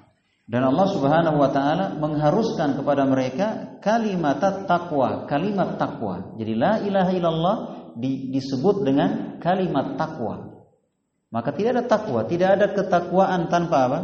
[0.47, 6.39] Dan Allah Subhanahu wa taala mengharuskan kepada mereka kalimat taqwa, kalimat takwa.
[6.39, 7.57] Jadi la ilaha illallah
[8.31, 10.55] disebut dengan kalimat takwa.
[11.35, 14.01] Maka tidak ada takwa, tidak ada ketakwaan tanpa apa?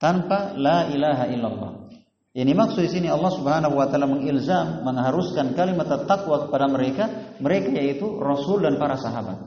[0.00, 1.72] tanpa la ilaha illallah.
[2.30, 7.04] Ini maksud di sini Allah Subhanahu wa taala mengilzam, mengharuskan kalimat takwa kepada mereka,
[7.38, 9.38] mereka yaitu Rasul dan para sahabat.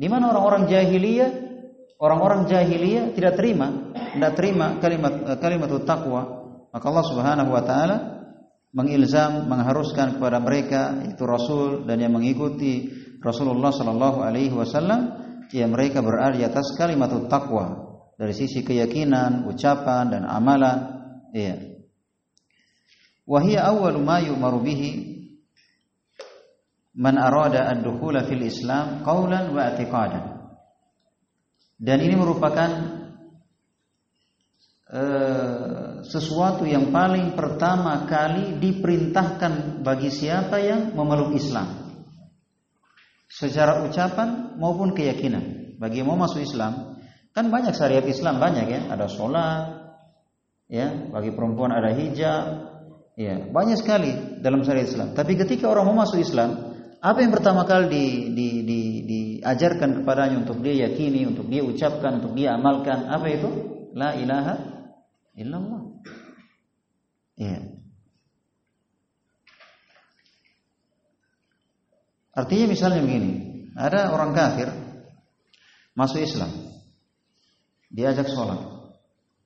[0.00, 1.49] Di mana orang-orang jahiliyah,
[2.00, 6.22] orang-orang jahiliyah tidak terima, tidak terima kalimat kalimat takwa,
[6.72, 7.96] maka Allah Subhanahu wa taala
[8.72, 12.88] mengilzam, mengharuskan kepada mereka itu Rasul dan yang mengikuti
[13.20, 15.20] Rasulullah sallallahu alaihi wasallam
[15.52, 20.78] ya mereka berada di atas kalimat takwa dari sisi keyakinan, ucapan dan amalan.
[21.36, 21.84] Iya.
[23.28, 24.90] Wahia awal ma yu'maru bihi
[26.98, 30.39] man arada ad-dukhula fil Islam qawlan wa i'tiqadan.
[31.80, 32.68] Dan ini merupakan
[34.92, 41.88] uh, sesuatu yang paling pertama kali diperintahkan bagi siapa yang memeluk Islam.
[43.32, 45.72] Secara ucapan maupun keyakinan.
[45.80, 47.00] Bagi yang mau masuk Islam,
[47.32, 49.80] kan banyak syariat Islam banyak ya, ada sholat,
[50.68, 52.44] ya, bagi perempuan ada hijab,
[53.16, 55.16] ya, banyak sekali dalam syariat Islam.
[55.16, 58.04] Tapi ketika orang mau masuk Islam, apa yang pertama kali di,
[58.36, 58.79] di, di,
[59.40, 63.08] diajarkan kepadanya untuk dia yakini, untuk dia ucapkan, untuk dia amalkan?
[63.08, 63.48] Apa itu?
[63.96, 64.54] La ilaha
[65.32, 65.82] illallah.
[67.40, 67.58] Ya.
[72.36, 73.32] Artinya misalnya begini,
[73.74, 74.68] ada orang kafir
[75.96, 76.52] masuk Islam,
[77.90, 78.60] diajak sholat,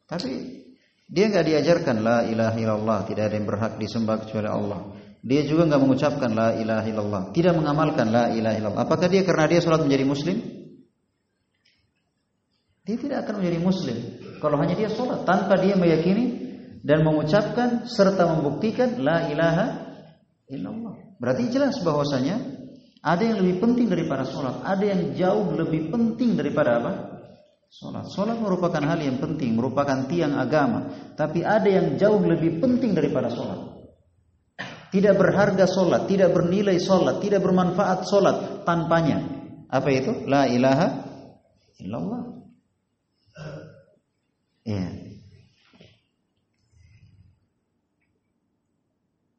[0.05, 0.63] tapi
[1.09, 4.94] dia nggak diajarkan la ilaha illallah, tidak ada yang berhak disembah kecuali Allah.
[5.25, 8.83] Dia juga nggak mengucapkan la ilaha illallah, tidak mengamalkan la ilaha illallah.
[8.85, 10.37] Apakah dia karena dia sholat menjadi muslim?
[12.85, 13.97] Dia tidak akan menjadi muslim
[14.45, 16.45] kalau hanya dia sholat tanpa dia meyakini
[16.85, 19.67] dan mengucapkan serta membuktikan la ilaha
[20.53, 21.17] illallah.
[21.17, 22.37] Berarti jelas bahwasanya
[23.01, 26.93] ada yang lebih penting daripada sholat, ada yang jauh lebih penting daripada apa?
[27.73, 28.13] Sholat.
[28.13, 30.93] Sholat merupakan hal yang penting, merupakan tiang agama.
[31.17, 33.74] Tapi ada yang jauh lebih penting daripada sholat.
[34.95, 39.27] Tidak berharga solat, tidak bernilai solat, tidak bermanfaat solat tanpanya.
[39.67, 40.23] Apa itu?
[40.31, 41.03] La ilaha
[41.83, 42.23] illallah.
[44.63, 44.87] Ya.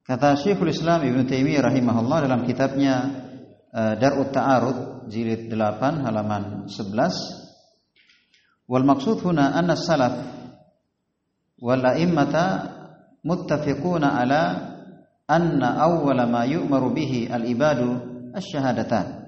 [0.03, 2.95] Kata Syekhul Islam Ibn Taimiyah rahimahullah dalam kitabnya
[3.71, 10.13] uh, Darut Ta'arud jilid 8 halaman 11 wal maksud huna anna salaf
[11.57, 12.75] wal a'immata
[13.25, 14.74] muttafiquna ala
[15.25, 17.97] anna awwala ma yu'maru bihi al-ibadu
[18.33, 19.25] asy-syahadatan.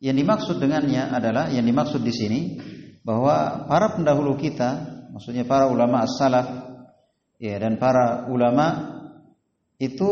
[0.00, 2.40] Yang dimaksud dengannya adalah yang dimaksud di sini
[3.04, 6.48] bahwa para pendahulu kita, maksudnya para ulama as-salaf
[7.36, 8.96] ya dan para ulama
[9.76, 10.10] itu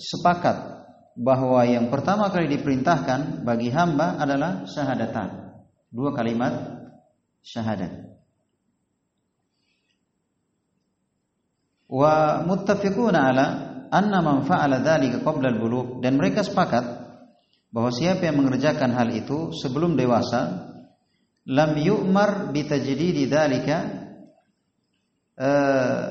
[0.00, 0.72] sepakat
[1.12, 5.52] bahwa yang pertama kali diperintahkan bagi hamba adalah syahadatan.
[5.92, 6.80] Dua kalimat
[7.44, 8.16] syahadat.
[11.92, 13.46] Wa muttafiquna ala
[13.92, 16.00] anna man fa'ala dzalika qabla al-bulugh.
[16.00, 16.84] Dan mereka sepakat
[17.68, 20.72] bahwa siapa yang mengerjakan hal itu sebelum dewasa
[21.44, 23.76] lam yu'mar bi tajdidi dzalika
[25.36, 26.06] uh,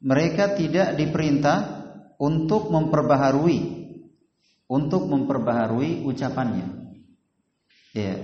[0.00, 1.58] mereka tidak diperintah
[2.16, 3.80] untuk memperbaharui
[4.70, 6.94] untuk memperbaharui ucapannya.
[7.90, 8.14] Ya.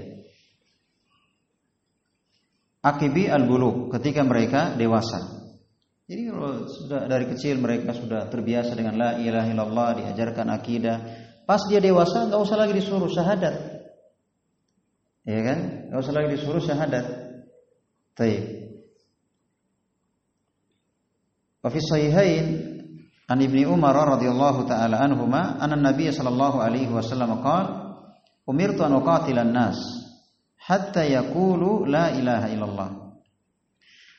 [2.87, 5.36] Akibi al-bulugh ketika mereka dewasa
[6.07, 10.97] jadi kalau sudah dari kecil mereka sudah terbiasa dengan la ilaha illallah, diajarkan akidah,
[11.43, 13.55] pas dia dewasa nggak usah lagi disuruh syahadat.
[15.27, 15.91] Ya kan?
[15.91, 17.07] Nggak usah lagi disuruh syahadat.
[18.15, 18.43] Baik.
[21.59, 22.47] Wa fi sahihain
[23.27, 27.99] an Ibnu Umar radhiyallahu taala anhuma anna Nabi sallallahu alaihi wasallam qala
[28.47, 29.75] umirtu an uqatila an-nas
[30.55, 32.91] hatta yaqulu la ilaha illallah.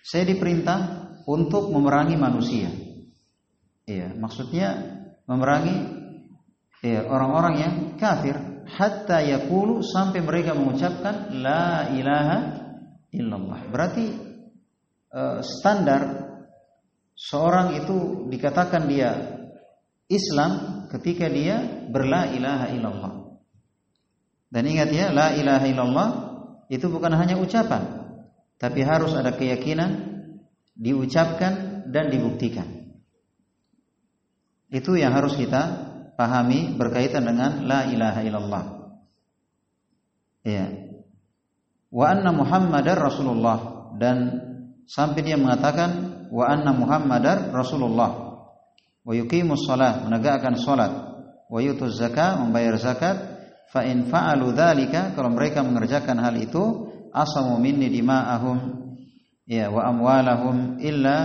[0.04, 2.72] Saya diperintah untuk memerangi manusia.
[3.84, 4.68] Iya, maksudnya
[5.28, 5.76] memerangi
[6.88, 12.38] iya, orang-orang yang kafir hatta yaqulu sampai mereka mengucapkan la ilaha
[13.12, 13.60] illallah.
[13.68, 14.06] Berarti
[15.12, 16.32] uh, standar
[17.12, 19.12] seorang itu dikatakan dia
[20.08, 21.60] Islam ketika dia
[21.92, 23.14] berla ilaha illallah.
[24.48, 26.10] Dan ingat ya, la ilaha illallah
[26.72, 27.84] itu bukan hanya ucapan,
[28.56, 30.17] tapi harus ada keyakinan
[30.78, 32.94] diucapkan dan dibuktikan.
[34.70, 38.64] Itu yang harus kita pahami berkaitan dengan la ilaha illallah.
[40.46, 40.66] Ya.
[41.88, 44.18] Wa anna Muhammadar Rasulullah dan
[44.86, 48.28] sampai dia mengatakan wa anna Muhammadar Rasulullah.
[49.08, 50.92] Wa yuqimus shalah, menegakkan salat,
[51.48, 53.16] wa yutuz zakat, membayar zakat,
[53.72, 58.87] fa in fa'alu dzalika kalau mereka mengerjakan hal itu asamu minni dima'ahum
[59.48, 61.18] ya wa amwalahum illa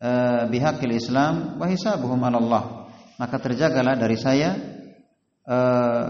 [0.00, 2.88] uh, bihaqil Islam wa hisabuhum Allah.
[3.20, 4.58] Maka terjagalah dari saya
[5.46, 6.08] uh,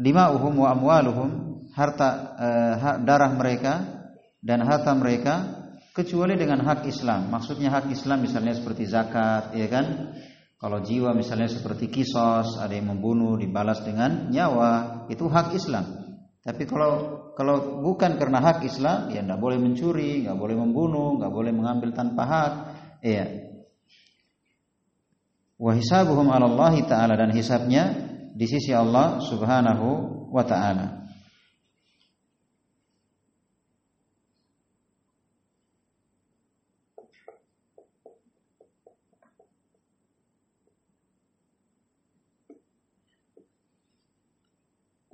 [0.00, 1.30] dima'uhum wa amwaluhum
[1.76, 3.74] harta uh, darah mereka
[4.40, 5.34] dan harta mereka
[5.92, 7.28] kecuali dengan hak Islam.
[7.28, 10.16] Maksudnya hak Islam misalnya seperti zakat, ya kan?
[10.60, 15.99] Kalau jiwa misalnya seperti kisos, ada yang membunuh dibalas dengan nyawa, itu hak Islam.
[16.40, 16.92] Tapi kalau
[17.36, 21.92] kalau bukan karena hak Islam, ya tidak boleh mencuri, nggak boleh membunuh, nggak boleh mengambil
[21.92, 22.52] tanpa hak.
[23.04, 23.26] Iya.
[25.60, 27.92] Wa hisabuhum 'ala Allah taala dan hisabnya
[28.32, 29.88] di sisi Allah Subhanahu
[30.32, 30.99] wa taala.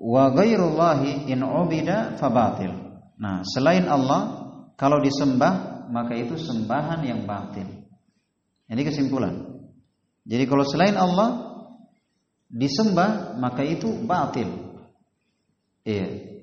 [0.07, 2.71] Wa ghairullahi in ubida fabatil.
[3.19, 4.47] Nah, selain Allah
[4.79, 7.67] kalau disembah maka itu sembahan yang batil.
[8.71, 9.35] Ini kesimpulan.
[10.27, 11.59] Jadi kalau selain Allah
[12.47, 14.47] disembah maka itu batil.
[15.83, 16.39] Iya.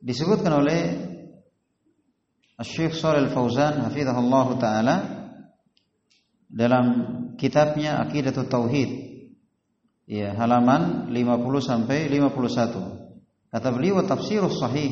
[0.00, 0.80] Disebutkan oleh
[2.60, 4.96] Syekh Shalal Fauzan hafizahullah taala
[6.48, 6.84] dalam
[7.36, 9.09] kitabnya Aqidatut Tauhid
[10.10, 13.54] ya halaman 50 sampai 51.
[13.54, 14.90] Kata beliau tafsir sahih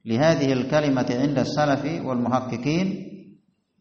[0.00, 2.86] li hadhihi al-kalimati 'inda salafi wal muhaqqiqin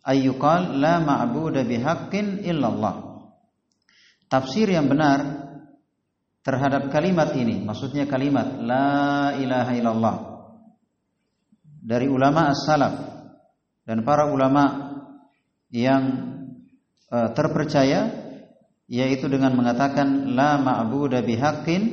[0.03, 3.23] ay yuqal la ma'budu bihaqqin illallah.
[4.28, 5.47] Tafsir yang benar
[6.43, 10.15] terhadap kalimat ini, maksudnya kalimat la ilaha illallah
[11.86, 12.93] dari ulama as-salaf
[13.86, 14.93] dan para ulama
[15.69, 16.03] yang
[17.13, 18.24] uh, terpercaya
[18.86, 21.83] yaitu dengan mengatakan la ma'budu bihaqqin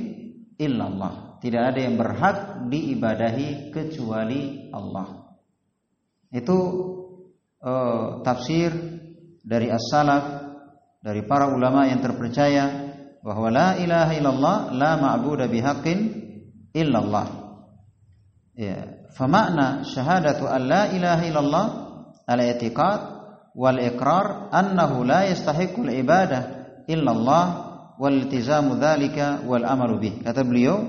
[0.61, 2.37] illallah tidak ada yang berhak
[2.71, 5.35] diibadahi kecuali Allah.
[6.31, 6.59] Itu
[7.59, 8.71] uh, tafsir
[9.43, 10.55] dari as-salaf
[11.03, 12.95] dari para ulama yang terpercaya
[13.27, 15.99] bahwa la ilaha illallah la ma'budu bihaqqin
[16.71, 17.27] illallah.
[18.55, 21.67] Ya, famakna syahadatu an la ilaha illallah
[22.23, 23.01] al-i'tiqad
[23.59, 26.62] wal iqrar annahu la yastahiqul ibadah
[26.93, 27.45] illallah
[27.97, 30.15] wal iltizamu dzalika wal amalu bih.
[30.21, 30.83] Kata beliau,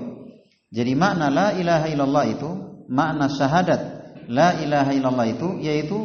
[0.68, 2.50] jadi makna la ilaha illallah itu,
[2.90, 3.80] makna syahadat
[4.28, 5.98] la ilaha illallah itu yaitu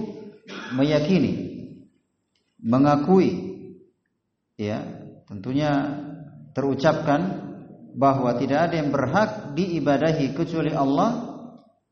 [0.73, 1.33] meyakini,
[2.59, 3.55] mengakui
[4.59, 4.83] ya,
[5.27, 5.71] tentunya
[6.53, 7.49] terucapkan
[7.95, 11.39] bahwa tidak ada yang berhak diibadahi kecuali Allah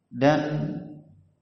[0.07, 0.39] dan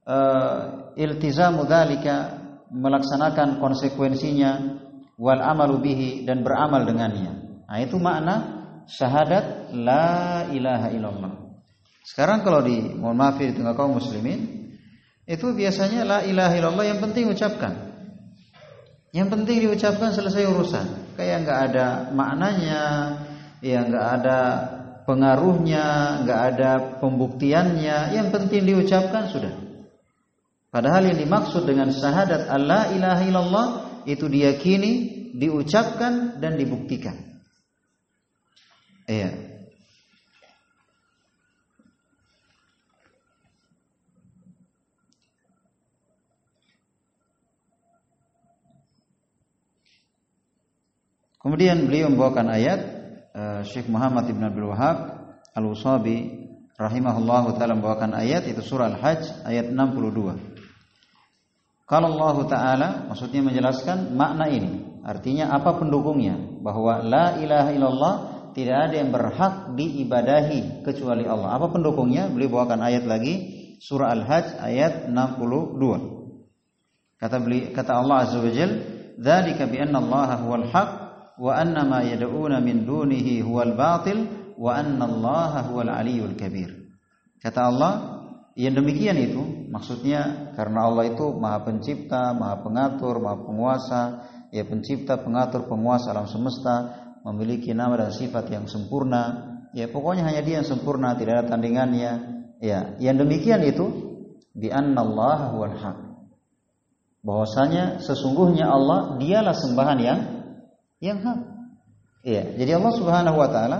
[0.07, 4.74] uh, iltizamu dzalika melaksanakan konsekuensinya
[5.15, 7.63] wal amalu bihi dan beramal dengannya.
[7.65, 8.35] Nah, itu makna
[8.85, 11.33] syahadat la ilaha illallah.
[12.05, 14.69] Sekarang kalau di mohon maaf di tengah kaum muslimin
[15.25, 17.97] itu biasanya la ilaha illallah yang penting ucapkan.
[19.09, 20.87] Yang penting diucapkan selesai urusan.
[21.17, 22.83] Kayak nggak ada maknanya,
[23.63, 24.39] ya nggak ada
[25.07, 28.13] pengaruhnya, nggak ada pembuktiannya.
[28.13, 29.55] Yang penting diucapkan sudah.
[30.69, 33.67] Padahal yang dimaksud dengan syahadat Allah ilaha illallah
[34.05, 34.93] itu diyakini,
[35.35, 37.17] diucapkan dan dibuktikan.
[39.05, 39.45] Iya.
[51.45, 52.79] Kemudian beliau membawakan ayat
[53.37, 54.97] uh, Syekh Muhammad Ibn Abdul Wahab
[55.53, 60.54] Al-Usabi rahimahullahu taala membawakan ayat itu surah Al-Hajj ayat 62.
[61.85, 66.33] Kalau Allah taala maksudnya menjelaskan makna ini, artinya apa pendukungnya
[66.65, 68.15] bahwa la ilaha illallah
[68.57, 71.59] tidak ada yang berhak diibadahi kecuali Allah.
[71.59, 72.31] Apa pendukungnya?
[72.31, 73.51] Beliau bawakan ayat lagi
[73.83, 77.19] surah Al-Hajj ayat 62.
[77.19, 78.71] Kata beli kata Allah Azza wa Jal,
[79.19, 80.89] "Dzalika bi anna Allah huwal haq
[81.35, 86.95] wa anna ma yad'una min dunihi huwal batil wa anna Allah huwal aliyyul kabir."
[87.43, 88.14] Kata Allah,
[88.55, 94.03] yang demikian itu maksudnya karena Allah itu Maha Pencipta, Maha Pengatur, Maha Penguasa,
[94.55, 96.95] ya pencipta, pengatur, penguasa alam semesta,
[97.27, 99.51] memiliki nama dan sifat yang sempurna.
[99.75, 102.11] Ya pokoknya hanya dia yang sempurna, tidak ada tandingannya.
[102.63, 103.91] Ya, yang demikian itu
[104.55, 105.99] bi Allah wal haq.
[107.19, 110.19] Bahwasanya sesungguhnya Allah dialah sembahan yang
[111.03, 111.39] yang hak.
[112.23, 113.79] Ya, jadi Allah Subhanahu wa taala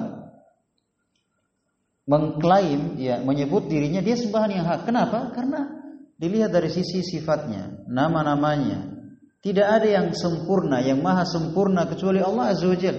[2.06, 4.86] mengklaim ya menyebut dirinya dia sembahan yang hak.
[4.86, 5.34] Kenapa?
[5.34, 5.66] Karena
[6.16, 8.94] dilihat dari sisi sifatnya, nama-namanya.
[9.46, 12.94] Tidak ada yang sempurna, yang maha sempurna kecuali Allah Azza wa.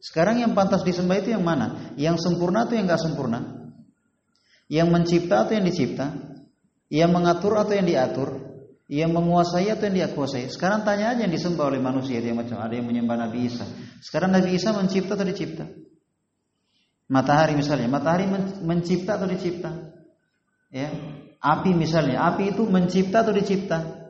[0.00, 1.94] Sekarang yang pantas disembah itu yang mana?
[2.00, 3.38] Yang sempurna atau yang enggak sempurna?
[4.72, 6.16] Yang mencipta atau yang dicipta?
[6.88, 8.40] Yang mengatur atau yang diatur?
[8.88, 10.48] Yang menguasai atau yang dikuasai?
[10.48, 13.68] Sekarang tanya aja yang disembah oleh manusia dia macam ada yang menyembah Nabi Isa.
[14.00, 15.68] Sekarang Nabi Isa mencipta atau dicipta?
[17.12, 18.24] Matahari misalnya, matahari
[18.64, 19.68] mencipta atau dicipta?
[20.72, 20.88] Ya.
[21.42, 24.08] Api misalnya, api itu mencipta atau dicipta?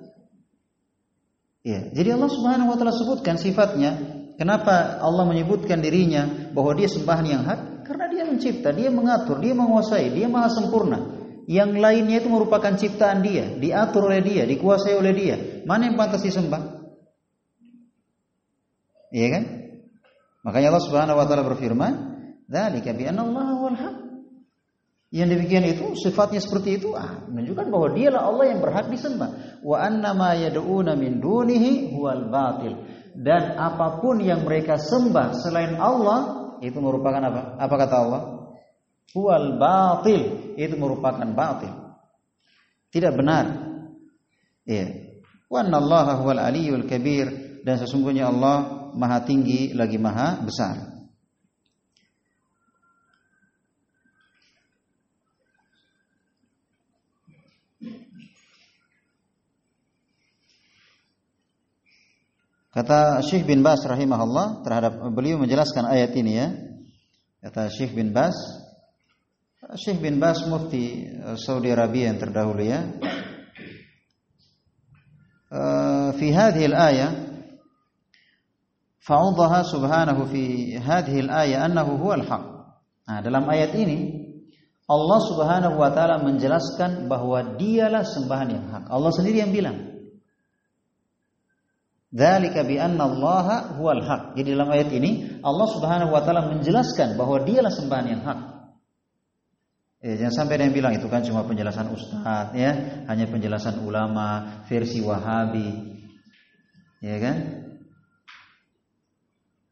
[1.67, 1.91] Ya.
[1.91, 7.43] Jadi Allah Subhanahu wa taala sebutkan sifatnya Kenapa Allah menyebutkan dirinya bahwa dia sembahan yang
[7.45, 7.87] hak?
[7.87, 10.99] Karena dia mencipta, dia mengatur, dia menguasai, dia maha sempurna.
[11.47, 15.37] Yang lainnya itu merupakan ciptaan dia, diatur oleh dia, dikuasai oleh dia.
[15.63, 16.59] Mana yang pantas disembah?
[19.15, 19.45] Iya kan?
[20.43, 21.93] Makanya Allah Subhanahu wa taala berfirman,
[22.53, 23.97] "Dzalika bi anna Allah wal haq."
[25.13, 29.61] Yang demikian itu sifatnya seperti itu ah, menunjukkan bahwa dialah Allah yang berhak disembah.
[29.65, 32.77] Wa anna ma yad'una min dunihi huwal batil
[33.13, 37.61] dan apa pun yang mereka sembah selain Allah itu merupakan apa?
[37.61, 38.23] Apa kata Allah?
[39.13, 41.73] huwal batil itu merupakan batil.
[42.93, 43.45] Tidak benar.
[44.65, 45.17] Iya.
[45.49, 50.92] Wa annallaha huwal aliyyul kabir dan sesungguhnya Allah Maha tinggi lagi Maha besar.
[62.72, 66.48] Kata Syekh bin Bas rahimahullah terhadap beliau menjelaskan ayat ini ya.
[67.42, 68.36] Kata Syekh bin Bas
[69.76, 72.82] Syekh bin Bas mufti eh, Saudi Arabia yang terdahulu ya.
[76.20, 77.08] في هذه الآية
[79.00, 80.44] فأوضح سبحانه في
[80.78, 82.58] هذه الآية أنه هو الحق.
[83.08, 84.28] Nah, dalam ayat ini
[84.88, 88.84] Allah Subhanahu wa taala menjelaskan bahwa dialah sembahan yang hak.
[88.92, 89.91] Allah sendiri yang bilang.
[92.13, 94.37] Dzalika bi anna Allah huwal haq.
[94.37, 98.39] Jadi dalam ayat ini Allah Subhanahu wa taala menjelaskan bahwa dialah sembahan yang hak.
[100.05, 102.71] Ya, jangan sampai ada yang bilang itu kan cuma penjelasan ustaz ya,
[103.09, 105.69] hanya penjelasan ulama versi Wahabi.
[107.01, 107.37] Ya kan?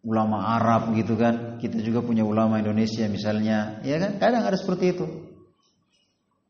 [0.00, 1.60] Ulama Arab gitu kan.
[1.60, 4.16] Kita juga punya ulama Indonesia misalnya, ya kan?
[4.16, 5.04] Kadang ada seperti itu.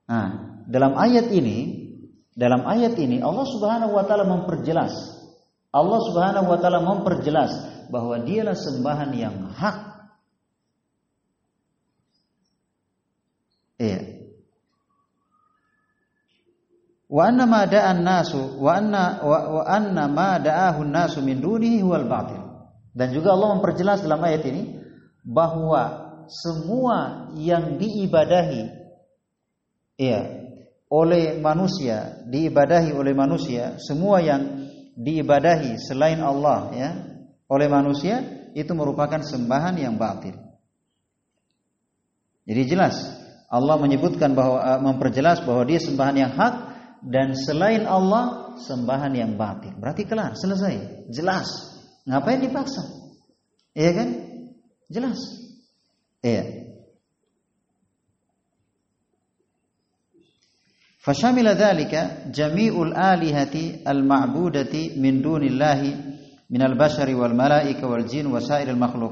[0.07, 1.91] Nah, dalam ayat ini,
[2.31, 5.20] dalam ayat ini Allah Subhanahu wa taala memperjelas
[5.71, 7.53] Allah Subhanahu wa taala memperjelas
[7.91, 9.79] bahwa dialah sembahan yang hak.
[13.81, 14.01] Iya.
[17.11, 17.47] Wa anna
[17.99, 18.79] nasu wa
[19.67, 20.07] anna
[20.85, 22.43] nasu min dunihi huwal batil.
[22.91, 24.63] Dan juga Allah memperjelas dalam ayat ini
[25.23, 28.63] bahwa semua yang diibadahi
[29.99, 30.21] iya
[30.91, 34.60] oleh manusia, diibadahi oleh manusia, semua yang
[35.01, 36.91] diibadahi selain Allah ya
[37.49, 38.21] oleh manusia
[38.53, 40.37] itu merupakan sembahan yang batil.
[42.45, 43.01] Jadi jelas
[43.51, 46.55] Allah menyebutkan bahwa eh, memperjelas bahwa dia sembahan yang hak
[47.01, 49.73] dan selain Allah sembahan yang batil.
[49.81, 51.49] Berarti kelar, selesai, jelas.
[52.05, 52.85] Ngapain dipaksa?
[53.73, 54.09] Iya kan?
[54.93, 55.19] Jelas.
[56.21, 56.70] Iya.
[61.11, 65.91] Fashamila dhalika jami'ul alihati al-ma'budati min dunillahi
[66.47, 69.11] min al-bashari wal malaika wal jin wa sairil هو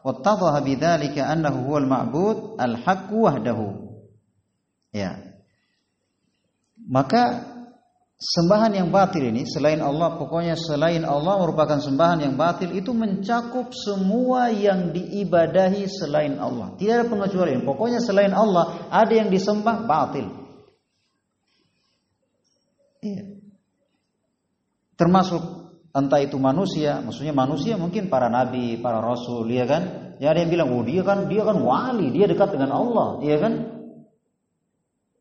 [0.00, 3.68] wattadhaha الحق annahu huwal ma'bud al-haqq wahdahu.
[4.96, 5.20] Ya.
[6.88, 7.52] Maka
[8.16, 13.76] sembahan yang batil ini selain Allah pokoknya selain Allah merupakan sembahan yang batil itu mencakup
[13.76, 16.72] semua yang diibadahi selain Allah.
[16.80, 17.60] Tidak ada pengecualian.
[17.60, 20.45] Pokoknya selain Allah ada yang disembah batil.
[23.06, 23.22] Iya.
[24.98, 25.42] Termasuk
[25.94, 30.16] entah itu manusia, maksudnya manusia mungkin para nabi, para rasul, ya kan?
[30.18, 33.36] Ya ada yang bilang, "Oh, dia kan dia kan wali, dia dekat dengan Allah." Iya
[33.38, 33.52] kan?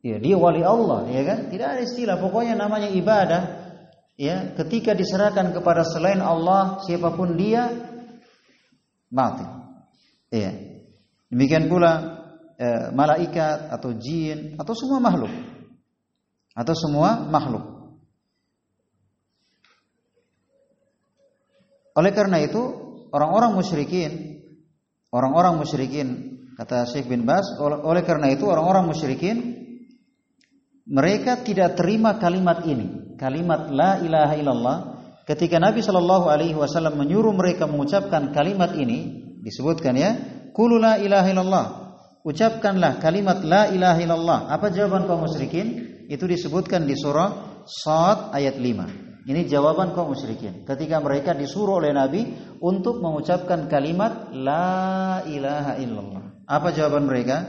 [0.06, 1.50] Ya, dia wali Allah, ya kan?
[1.50, 3.66] Tidak ada istilah, pokoknya namanya ibadah.
[4.16, 7.68] Ya, ketika diserahkan kepada selain Allah, siapa pun dia
[9.12, 9.44] mati.
[10.32, 10.52] Iya.
[11.28, 11.92] Demikian pula
[12.56, 15.34] eh, malaikat atau jin atau semua makhluk.
[16.56, 17.75] Atau semua makhluk.
[21.96, 22.60] Oleh karena itu,
[23.16, 24.43] orang-orang musyrikin,
[25.16, 26.08] orang-orang musyrikin,
[26.60, 29.38] kata Syekh bin Bas, oleh karena itu orang-orang musyrikin
[30.86, 34.78] mereka tidak terima kalimat ini, kalimat la ilaha illallah.
[35.26, 40.12] Ketika Nabi Shallallahu Alaihi Wasallam menyuruh mereka mengucapkan kalimat ini, disebutkan ya,
[40.54, 41.66] kulu la ilaha illallah.
[42.26, 44.39] Ucapkanlah kalimat la ilaha illallah.
[44.54, 45.98] Apa jawaban kaum musyrikin?
[46.06, 49.05] Itu disebutkan di surah Sad ayat 5.
[49.26, 52.30] Ini jawaban kaum musyrikin ketika mereka disuruh oleh Nabi
[52.62, 56.46] untuk mengucapkan kalimat la ilaha illallah.
[56.46, 57.42] Apa jawaban mereka?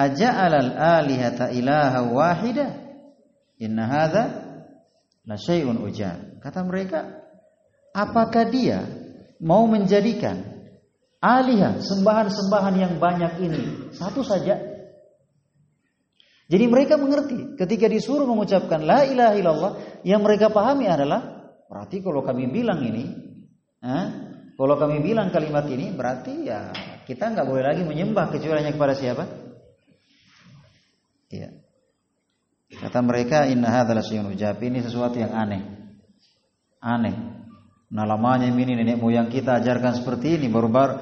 [0.00, 2.72] Aja'alal alihata ilaha wahida?
[3.60, 4.24] Inna hadza
[5.28, 6.40] la syai'un ujar.
[6.40, 7.20] Kata mereka,
[7.92, 8.80] apakah dia
[9.44, 10.40] mau menjadikan
[11.20, 13.62] alihah sembahan-sembahan yang banyak ini
[13.92, 14.71] satu saja
[16.52, 19.72] jadi mereka mengerti ketika disuruh mengucapkan la ilaha illallah
[20.04, 23.08] yang mereka pahami adalah berarti kalau kami bilang ini,
[23.80, 24.06] eh,
[24.60, 26.68] kalau kami bilang kalimat ini berarti ya
[27.08, 29.24] kita nggak boleh lagi menyembah kecuali hanya kepada siapa?
[31.32, 31.56] Iya.
[32.84, 35.64] Kata mereka inna hadzal syai'un ujab ini sesuatu yang aneh.
[36.84, 37.16] Aneh.
[37.96, 41.00] Nah lamanya ini nenek moyang kita ajarkan seperti ini baru-baru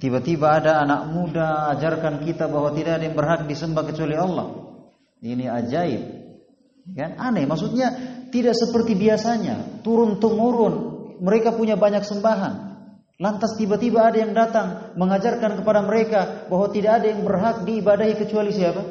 [0.00, 4.61] tiba-tiba ada anak muda ajarkan kita bahwa tidak ada yang berhak disembah kecuali Allah.
[5.22, 6.02] Ini ajaib.
[6.98, 7.14] Kan?
[7.14, 7.94] Aneh, maksudnya
[8.34, 10.74] tidak seperti biasanya, turun temurun.
[11.22, 12.74] Mereka punya banyak sembahan.
[13.22, 18.50] Lantas tiba-tiba ada yang datang mengajarkan kepada mereka bahwa tidak ada yang berhak diibadahi kecuali
[18.50, 18.82] siapa?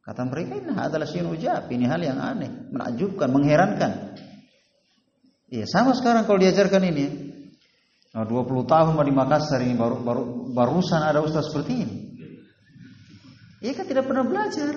[0.00, 4.14] Kata mereka ini adalah syai'un ujab, ini hal yang aneh, menakjubkan, mengherankan.
[5.50, 7.06] Iya, sama sekarang kalau diajarkan ini.
[8.14, 10.22] Nah, 20 tahun di Makassar ini baru, baru
[10.54, 11.96] barusan ada ustaz seperti ini.
[13.64, 14.76] Iya kan tidak pernah belajar.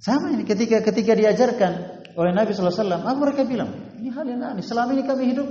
[0.00, 1.72] Sama ini ketika ketika diajarkan
[2.16, 3.96] oleh Nabi Wasallam, apa mereka bilang?
[4.00, 4.64] Ini hal yang aneh.
[4.64, 5.48] Selama ini kami hidup,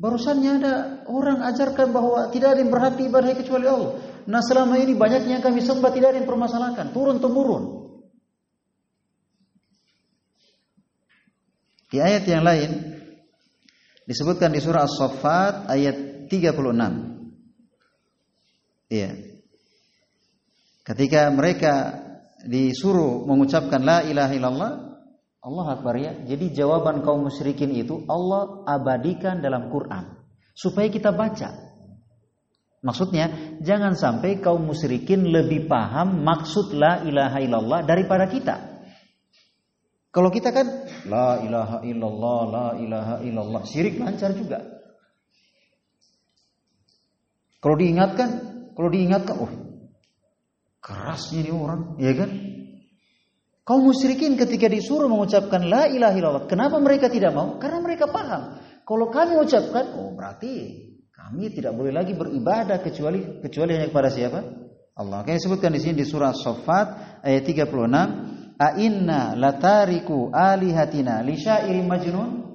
[0.00, 0.74] barusannya ada
[1.08, 4.00] orang ajarkan bahwa tidak ada yang berhak diibadahi kecuali Allah.
[4.26, 7.84] Nah selama ini banyaknya yang kami sembah tidak ada yang permasalahkan, turun temurun.
[11.92, 12.96] Di ayat yang lain
[14.08, 16.56] disebutkan di surah As-Saffat ayat 36.
[18.90, 19.35] Iya.
[20.86, 21.98] Ketika mereka
[22.46, 24.72] disuruh mengucapkan la ilaha illallah,
[25.42, 26.14] Allah Akbar ya.
[26.22, 30.14] Jadi jawaban kaum musyrikin itu Allah abadikan dalam Quran
[30.54, 31.66] supaya kita baca.
[32.86, 38.78] Maksudnya jangan sampai kaum musyrikin lebih paham maksud la ilaha illallah daripada kita.
[40.14, 44.62] Kalau kita kan la ilaha illallah, la ilaha illallah, syirik lancar juga.
[47.58, 48.28] Kalau diingatkan,
[48.78, 49.65] kalau diingatkan, oh
[50.86, 52.30] kerasnya ini orang, ya kan?
[53.66, 57.58] Kaum musyrikin ketika disuruh mengucapkan la ilaha illallah, kenapa mereka tidak mau?
[57.58, 58.62] Karena mereka paham.
[58.86, 64.38] Kalau kami ucapkan, oh berarti kami tidak boleh lagi beribadah kecuali kecuali hanya kepada siapa?
[64.94, 65.26] Allah.
[65.26, 71.82] Kayak disebutkan di sini di surah Saffat ayat 36, "A inna latariku alihatina li syairi
[71.82, 72.46] majnun?"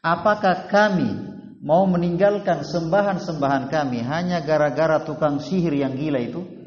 [0.00, 1.12] Apakah kami
[1.60, 6.59] mau meninggalkan sembahan-sembahan kami hanya gara-gara tukang sihir yang gila itu?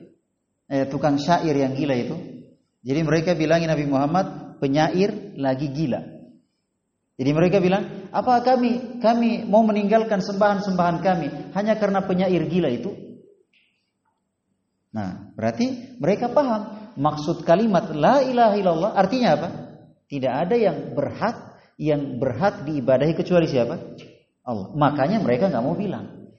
[0.74, 2.18] Eh, tukang syair yang gila itu?
[2.82, 6.02] Jadi mereka bilangin Nabi Muhammad penyair lagi gila.
[7.14, 12.90] Jadi mereka bilang, apa kami kami mau meninggalkan sembahan-sembahan kami hanya karena penyair gila itu?
[14.98, 19.50] Nah, berarti mereka paham maksud kalimat la ilaha illallah artinya apa?
[20.10, 23.78] Tidak ada yang berhak yang berhak diibadahi kecuali siapa?
[24.42, 24.74] Allah.
[24.74, 26.34] Makanya mereka nggak mau bilang.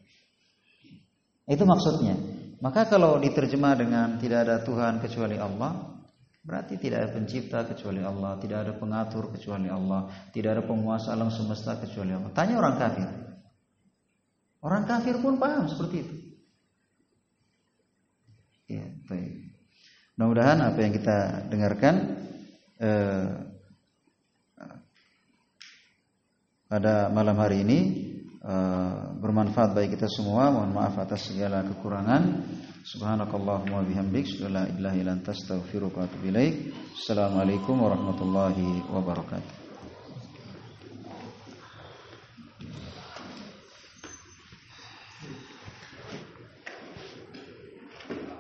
[1.47, 2.34] Itu maksudnya.
[2.63, 5.95] Maka kalau diterjemah dengan tidak ada Tuhan kecuali Allah,
[6.45, 11.33] Berarti tidak ada pencipta kecuali Allah, tidak ada pengatur kecuali Allah, tidak ada penguasa alam
[11.33, 12.29] semesta kecuali Allah.
[12.37, 13.09] Tanya orang kafir.
[14.61, 16.15] Orang kafir pun paham seperti itu.
[18.77, 19.57] Ya, baik.
[20.21, 21.95] Mudah-mudahan apa yang kita dengarkan
[22.77, 23.29] eh,
[26.69, 27.79] pada malam hari ini
[28.45, 30.53] eh, bermanfaat bagi kita semua.
[30.53, 32.23] Mohon maaf atas segala kekurangan.
[32.85, 36.55] Subhanakallahumma bihamdik la ilaha illa anta astaghfiruka wa atubu ilaik.
[36.93, 39.64] Assalamualaikum warahmatullahi wabarakatuh.